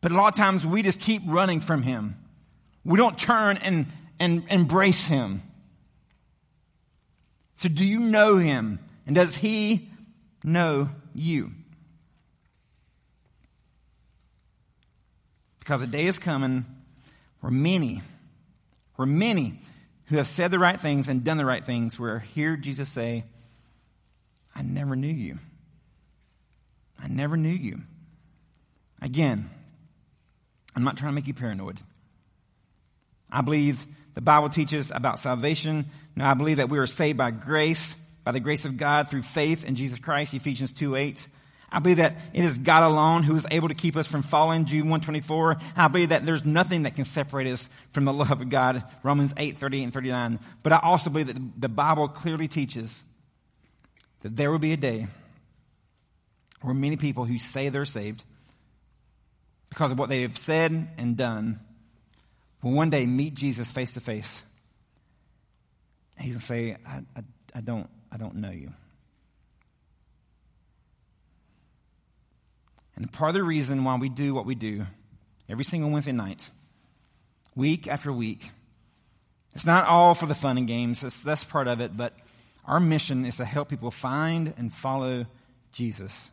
But 0.00 0.12
a 0.12 0.14
lot 0.14 0.28
of 0.28 0.36
times 0.36 0.64
we 0.64 0.82
just 0.82 1.00
keep 1.00 1.22
running 1.26 1.60
from 1.60 1.82
him. 1.82 2.16
We 2.84 2.96
don't 2.96 3.18
turn 3.18 3.56
and, 3.56 3.86
and 4.20 4.44
embrace 4.48 5.06
him. 5.06 5.42
So 7.56 7.68
do 7.68 7.84
you 7.84 7.98
know 7.98 8.36
him? 8.36 8.78
And 9.04 9.16
does 9.16 9.34
he 9.36 9.88
know 10.44 10.90
you? 11.12 11.50
Because 15.58 15.82
a 15.82 15.88
day 15.88 16.06
is 16.06 16.20
coming 16.20 16.64
where 17.40 17.50
many, 17.50 18.00
where 18.94 19.06
many 19.06 19.58
who 20.04 20.18
have 20.18 20.28
said 20.28 20.52
the 20.52 20.60
right 20.60 20.80
things 20.80 21.08
and 21.08 21.24
done 21.24 21.36
the 21.36 21.44
right 21.44 21.64
things 21.64 21.98
will 21.98 22.18
hear 22.18 22.56
Jesus 22.56 22.88
say, 22.88 23.24
I 24.56 24.62
never 24.62 24.96
knew 24.96 25.12
you. 25.12 25.38
I 26.98 27.08
never 27.08 27.36
knew 27.36 27.50
you. 27.50 27.82
Again, 29.02 29.50
I'm 30.74 30.82
not 30.82 30.96
trying 30.96 31.12
to 31.12 31.14
make 31.14 31.26
you 31.26 31.34
paranoid. 31.34 31.78
I 33.30 33.42
believe 33.42 33.86
the 34.14 34.22
Bible 34.22 34.48
teaches 34.48 34.90
about 34.90 35.18
salvation. 35.18 35.86
Now, 36.14 36.30
I 36.30 36.34
believe 36.34 36.56
that 36.56 36.70
we 36.70 36.78
are 36.78 36.86
saved 36.86 37.18
by 37.18 37.32
grace, 37.32 37.96
by 38.24 38.32
the 38.32 38.40
grace 38.40 38.64
of 38.64 38.78
God 38.78 39.10
through 39.10 39.22
faith 39.22 39.62
in 39.62 39.74
Jesus 39.74 39.98
Christ, 39.98 40.32
Ephesians 40.32 40.72
2 40.72 40.96
8. 40.96 41.28
I 41.70 41.80
believe 41.80 41.98
that 41.98 42.16
it 42.32 42.44
is 42.44 42.56
God 42.56 42.84
alone 42.84 43.24
who 43.24 43.36
is 43.36 43.44
able 43.50 43.68
to 43.68 43.74
keep 43.74 43.96
us 43.96 44.06
from 44.06 44.22
falling, 44.22 44.64
Jude 44.64 44.84
124. 44.84 45.58
I 45.76 45.88
believe 45.88 46.10
that 46.10 46.24
there's 46.24 46.46
nothing 46.46 46.84
that 46.84 46.94
can 46.94 47.04
separate 47.04 47.48
us 47.48 47.68
from 47.90 48.06
the 48.06 48.12
love 48.12 48.40
of 48.40 48.48
God, 48.48 48.84
Romans 49.02 49.34
8, 49.36 49.58
38 49.58 49.82
and 49.82 49.92
39. 49.92 50.38
But 50.62 50.72
I 50.72 50.78
also 50.78 51.10
believe 51.10 51.26
that 51.26 51.60
the 51.60 51.68
Bible 51.68 52.08
clearly 52.08 52.48
teaches 52.48 53.04
that 54.26 54.34
there 54.34 54.50
will 54.50 54.58
be 54.58 54.72
a 54.72 54.76
day 54.76 55.06
where 56.60 56.74
many 56.74 56.96
people 56.96 57.24
who 57.24 57.38
say 57.38 57.68
they're 57.68 57.84
saved 57.84 58.24
because 59.68 59.92
of 59.92 59.98
what 60.00 60.08
they 60.08 60.22
have 60.22 60.36
said 60.36 60.88
and 60.98 61.16
done 61.16 61.60
will 62.60 62.72
one 62.72 62.90
day 62.90 63.06
meet 63.06 63.34
Jesus 63.34 63.70
face 63.70 63.94
to 63.94 64.00
face. 64.00 64.42
He's 66.18 66.30
going 66.30 66.40
to 66.40 66.44
say, 66.44 66.76
I, 66.84 67.02
I, 67.14 67.22
I, 67.54 67.60
don't, 67.60 67.88
I 68.10 68.16
don't 68.16 68.34
know 68.36 68.50
you. 68.50 68.72
And 72.96 73.12
part 73.12 73.28
of 73.28 73.34
the 73.34 73.44
reason 73.44 73.84
why 73.84 73.96
we 73.96 74.08
do 74.08 74.34
what 74.34 74.44
we 74.44 74.56
do 74.56 74.86
every 75.48 75.64
single 75.64 75.90
Wednesday 75.90 76.10
night, 76.10 76.50
week 77.54 77.86
after 77.86 78.12
week, 78.12 78.50
it's 79.54 79.66
not 79.66 79.86
all 79.86 80.16
for 80.16 80.26
the 80.26 80.34
fun 80.34 80.58
and 80.58 80.66
games. 80.66 81.02
That's, 81.02 81.20
that's 81.20 81.44
part 81.44 81.68
of 81.68 81.80
it. 81.80 81.96
But 81.96 82.14
our 82.66 82.80
mission 82.80 83.24
is 83.24 83.36
to 83.36 83.44
help 83.44 83.68
people 83.68 83.90
find 83.90 84.52
and 84.56 84.72
follow 84.72 85.26
Jesus. 85.72 86.30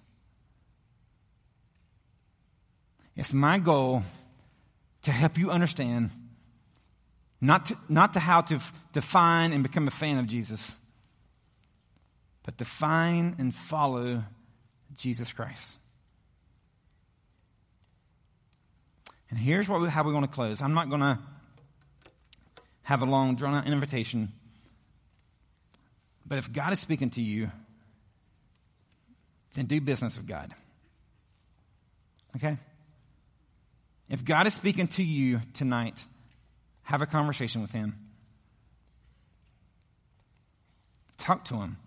It's 3.16 3.34
my 3.34 3.60
goal 3.60 4.04
to 5.04 5.12
help 5.12 5.38
you 5.38 5.52
understand 5.52 6.10
not 7.44 7.66
to, 7.66 7.78
not 7.90 8.14
to 8.14 8.22
how 8.22 8.40
to 8.40 8.60
define 8.94 9.52
and 9.52 9.64
become 9.64 9.86
a 9.86 9.92
fan 9.92 10.18
of 10.18 10.28
Jesus, 10.28 10.76
but 12.44 12.58
to 12.58 12.64
find 12.64 13.36
and 13.38 13.54
follow 13.54 14.24
Jesus 14.96 15.34
Christ. 15.34 15.78
And 19.30 19.38
here's 19.38 19.68
what 19.68 19.82
we, 19.82 19.90
how 19.90 20.06
we're 20.06 20.14
going 20.14 20.24
to 20.24 20.32
close. 20.32 20.62
I'm 20.62 20.74
not 20.74 20.88
going 20.88 21.02
to 21.02 21.20
have 22.84 23.02
a 23.02 23.06
long, 23.06 23.36
drawn 23.36 23.56
out 23.56 23.68
invitation. 23.68 24.32
But 26.26 26.38
if 26.38 26.52
God 26.52 26.74
is 26.74 26.80
speaking 26.80 27.10
to 27.12 27.22
you, 27.22 27.52
then 29.54 29.66
do 29.66 29.80
business 29.82 30.18
with 30.18 30.28
God. 30.28 30.54
Okay? 32.36 32.58
If 34.10 34.26
God 34.26 34.48
is 34.48 34.54
speaking 34.54 34.88
to 34.90 35.04
you 35.04 35.42
tonight, 35.54 36.06
have 36.84 37.02
a 37.02 37.06
conversation 37.06 37.62
with 37.62 37.72
Him. 37.72 37.96
Talk 41.18 41.46
to 41.46 41.56
Him. 41.56 41.78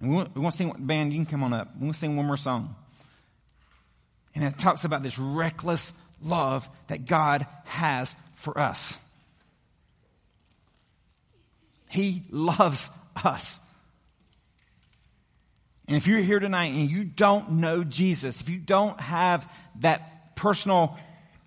And 0.00 0.10
we 0.10 0.16
want, 0.16 0.34
we 0.34 0.40
want 0.40 0.52
to 0.52 0.58
sing, 0.58 0.72
band, 0.78 1.12
you 1.12 1.18
can 1.18 1.26
come 1.26 1.42
on 1.42 1.52
up. 1.52 1.74
We 1.78 1.84
want 1.84 1.94
to 1.94 1.98
sing 1.98 2.16
one 2.16 2.26
more 2.26 2.36
song. 2.36 2.74
And 4.34 4.44
it 4.44 4.58
talks 4.58 4.84
about 4.84 5.02
this 5.02 5.18
reckless 5.18 5.92
love 6.22 6.68
that 6.88 7.06
God 7.06 7.46
has 7.64 8.14
for 8.34 8.58
us. 8.58 8.96
He 11.96 12.24
loves 12.30 12.90
us. 13.24 13.58
And 15.88 15.96
if 15.96 16.06
you're 16.06 16.20
here 16.20 16.38
tonight 16.38 16.74
and 16.74 16.90
you 16.90 17.04
don't 17.04 17.52
know 17.52 17.84
Jesus, 17.84 18.42
if 18.42 18.50
you 18.50 18.58
don't 18.58 19.00
have 19.00 19.50
that 19.80 20.36
personal 20.36 20.98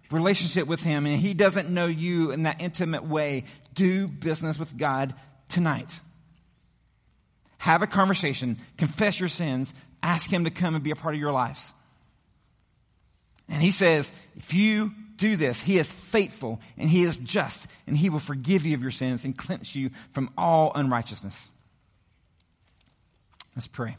relationship 0.10 0.66
with 0.66 0.82
Him 0.82 1.06
and 1.06 1.18
He 1.18 1.36
doesn't 1.36 1.70
know 1.70 1.86
you 1.86 2.32
in 2.32 2.43
that 2.43 2.62
intimate 2.62 3.06
way, 3.06 3.43
do 3.76 4.08
business 4.08 4.58
with 4.58 4.76
God 4.76 5.14
tonight. 5.50 6.00
Have 7.60 7.84
a 7.84 7.88
conversation, 7.88 8.58
confess 8.78 9.20
your 9.20 9.30
sins, 9.30 9.72
ask 10.02 10.32
Him 10.32 10.45
to 10.45 10.50
come 10.50 10.74
and 10.74 10.84
be 10.84 10.89
a 10.89 10.95
part 10.95 11.14
of 11.14 11.22
your 11.22 11.32
lives. 11.32 11.74
And 13.50 13.62
he 13.62 13.72
says, 13.72 14.14
if 14.38 14.54
you 14.54 14.93
do 15.18 15.36
this, 15.36 15.62
he 15.62 15.78
is 15.78 15.91
faithful 15.91 16.60
and 16.78 16.89
he 16.89 17.02
is 17.02 17.18
just 17.18 17.68
and 17.88 17.97
he 17.97 18.10
will 18.10 18.20
forgive 18.20 18.66
you 18.66 18.76
of 18.76 18.82
your 18.82 18.91
sins 18.91 19.26
and 19.26 19.38
cleanse 19.38 19.76
you 19.76 19.89
from 20.12 20.30
all 20.38 20.72
unrighteousness. 20.76 21.52
Let's 23.56 23.68
pray. 23.68 23.97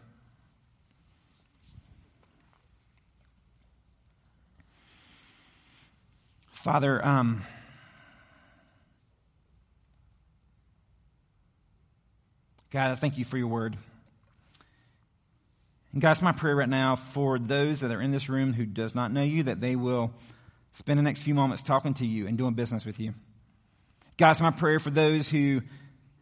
Father, 6.52 7.04
um, 7.04 7.44
God, 12.70 12.92
I 12.92 12.94
thank 12.94 13.18
you 13.18 13.24
for 13.24 13.36
your 13.36 13.48
word. 13.48 13.76
And 15.92 16.04
it's 16.04 16.22
my 16.22 16.32
prayer 16.32 16.54
right 16.54 16.68
now 16.68 16.96
for 16.96 17.38
those 17.38 17.80
that 17.80 17.90
are 17.90 18.00
in 18.00 18.12
this 18.12 18.28
room 18.28 18.52
who 18.52 18.64
does 18.64 18.94
not 18.94 19.12
know 19.12 19.22
you, 19.22 19.44
that 19.44 19.60
they 19.60 19.74
will 19.74 20.12
spend 20.72 20.98
the 20.98 21.02
next 21.02 21.22
few 21.22 21.34
moments 21.34 21.62
talking 21.62 21.94
to 21.94 22.06
you 22.06 22.26
and 22.26 22.38
doing 22.38 22.54
business 22.54 22.84
with 22.84 23.00
you. 23.00 23.14
It's 24.18 24.40
my 24.40 24.50
prayer 24.50 24.78
for 24.78 24.90
those 24.90 25.28
who 25.28 25.62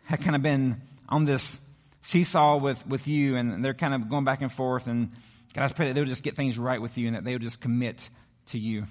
have 0.05 0.21
kind 0.21 0.37
of 0.37 0.43
been 0.43 0.81
on 1.09 1.25
this 1.25 1.59
seesaw 2.01 2.57
with, 2.57 2.87
with 2.87 3.09
you 3.09 3.37
and 3.37 3.65
they're 3.65 3.75
kind 3.75 3.93
of 3.93 4.09
going 4.09 4.25
back 4.25 4.41
and 4.41 4.53
forth. 4.53 4.87
And 4.87 5.11
God, 5.53 5.65
I 5.65 5.69
pray 5.73 5.89
that 5.89 5.95
they'll 5.95 6.05
just 6.05 6.23
get 6.23 6.37
things 6.37 6.57
right 6.57 6.81
with 6.81 6.97
you 6.97 7.09
and 7.09 7.17
that 7.17 7.25
they'll 7.25 7.41
just 7.41 7.61
commit 7.61 8.09
to 8.47 8.59
you. 8.59 8.85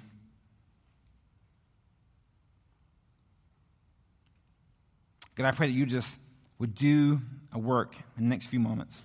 God, 5.36 5.46
I 5.46 5.52
pray 5.52 5.68
that 5.68 5.72
you 5.72 5.86
just 5.86 6.16
would 6.58 6.74
do 6.74 7.20
a 7.52 7.58
work 7.58 7.96
in 8.16 8.24
the 8.24 8.28
next 8.28 8.46
few 8.46 8.60
moments. 8.60 9.00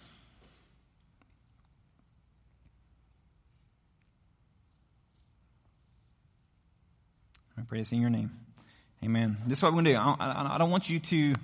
I 7.57 7.61
pray 7.61 7.79
this 7.79 7.91
in 7.91 8.01
your 8.01 8.09
name. 8.09 8.31
Amen. 9.03 9.37
This 9.45 9.59
is 9.59 9.63
what 9.63 9.73
we're 9.73 9.83
going 9.83 9.85
to 9.85 9.93
do. 9.93 9.97
I, 9.97 10.15
I, 10.19 10.55
I 10.55 10.57
don't 10.57 10.71
want 10.71 10.89
you 10.89 10.99
to, 10.99 11.35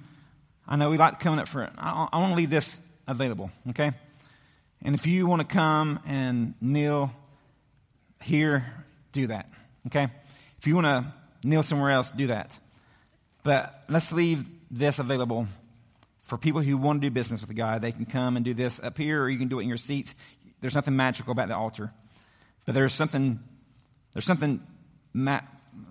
I 0.68 0.76
know 0.76 0.90
we 0.90 0.98
like 0.98 1.20
coming 1.20 1.40
up 1.40 1.48
front. 1.48 1.74
I, 1.78 2.08
I 2.12 2.20
want 2.20 2.32
to 2.32 2.36
leave 2.36 2.50
this 2.50 2.80
available, 3.08 3.52
okay? 3.70 3.92
And 4.82 4.96
if 4.96 5.06
you 5.06 5.28
want 5.28 5.42
to 5.42 5.48
come 5.48 6.00
and 6.08 6.56
kneel 6.62 7.12
here, 8.24 8.66
do 9.12 9.28
that, 9.28 9.50
okay? 9.88 10.08
If 10.58 10.66
you 10.66 10.76
want 10.76 10.86
to 10.86 11.14
kneel 11.48 11.62
somewhere 11.62 11.92
else, 11.92 12.10
do 12.10 12.28
that. 12.28 12.58
But 13.44 13.84
let's 13.88 14.12
leave 14.12 14.50
this 14.72 14.98
available 14.98 15.48
for 16.24 16.38
people 16.38 16.62
who 16.62 16.78
want 16.78 17.02
to 17.02 17.08
do 17.08 17.14
business 17.14 17.42
with 17.42 17.56
God. 17.56 17.82
They 17.82 17.92
can 17.92 18.06
come 18.06 18.36
and 18.36 18.44
do 18.44 18.54
this 18.54 18.80
up 18.80 18.98
here, 18.98 19.22
or 19.22 19.30
you 19.30 19.38
can 19.38 19.48
do 19.48 19.60
it 19.60 19.64
in 19.64 19.70
your 19.70 19.78
seats. 19.78 20.16
There's 20.62 20.76
nothing 20.76 20.96
magical 20.96 21.32
about 21.34 21.50
the 21.50 21.56
altar, 21.56 21.92
but 22.66 22.74
there's 22.74 22.94
something, 22.94 23.40
there's 24.14 24.26
something, 24.26 24.60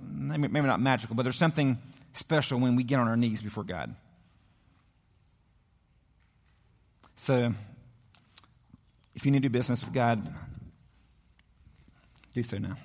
maybe 0.02 0.66
not 0.66 0.80
magical, 0.80 1.14
but 1.14 1.22
there's 1.22 1.36
something 1.36 1.78
special 2.12 2.58
when 2.58 2.76
we 2.76 2.84
get 2.84 2.98
on 2.98 3.08
our 3.08 3.16
knees 3.16 3.42
before 3.42 3.64
God. 3.64 3.94
So, 7.16 7.52
if 9.14 9.24
you 9.24 9.32
need 9.32 9.42
to 9.42 9.48
do 9.48 9.52
business 9.52 9.80
with 9.80 9.92
God, 9.92 10.32
do 12.34 12.42
so 12.42 12.58
now. 12.58 12.76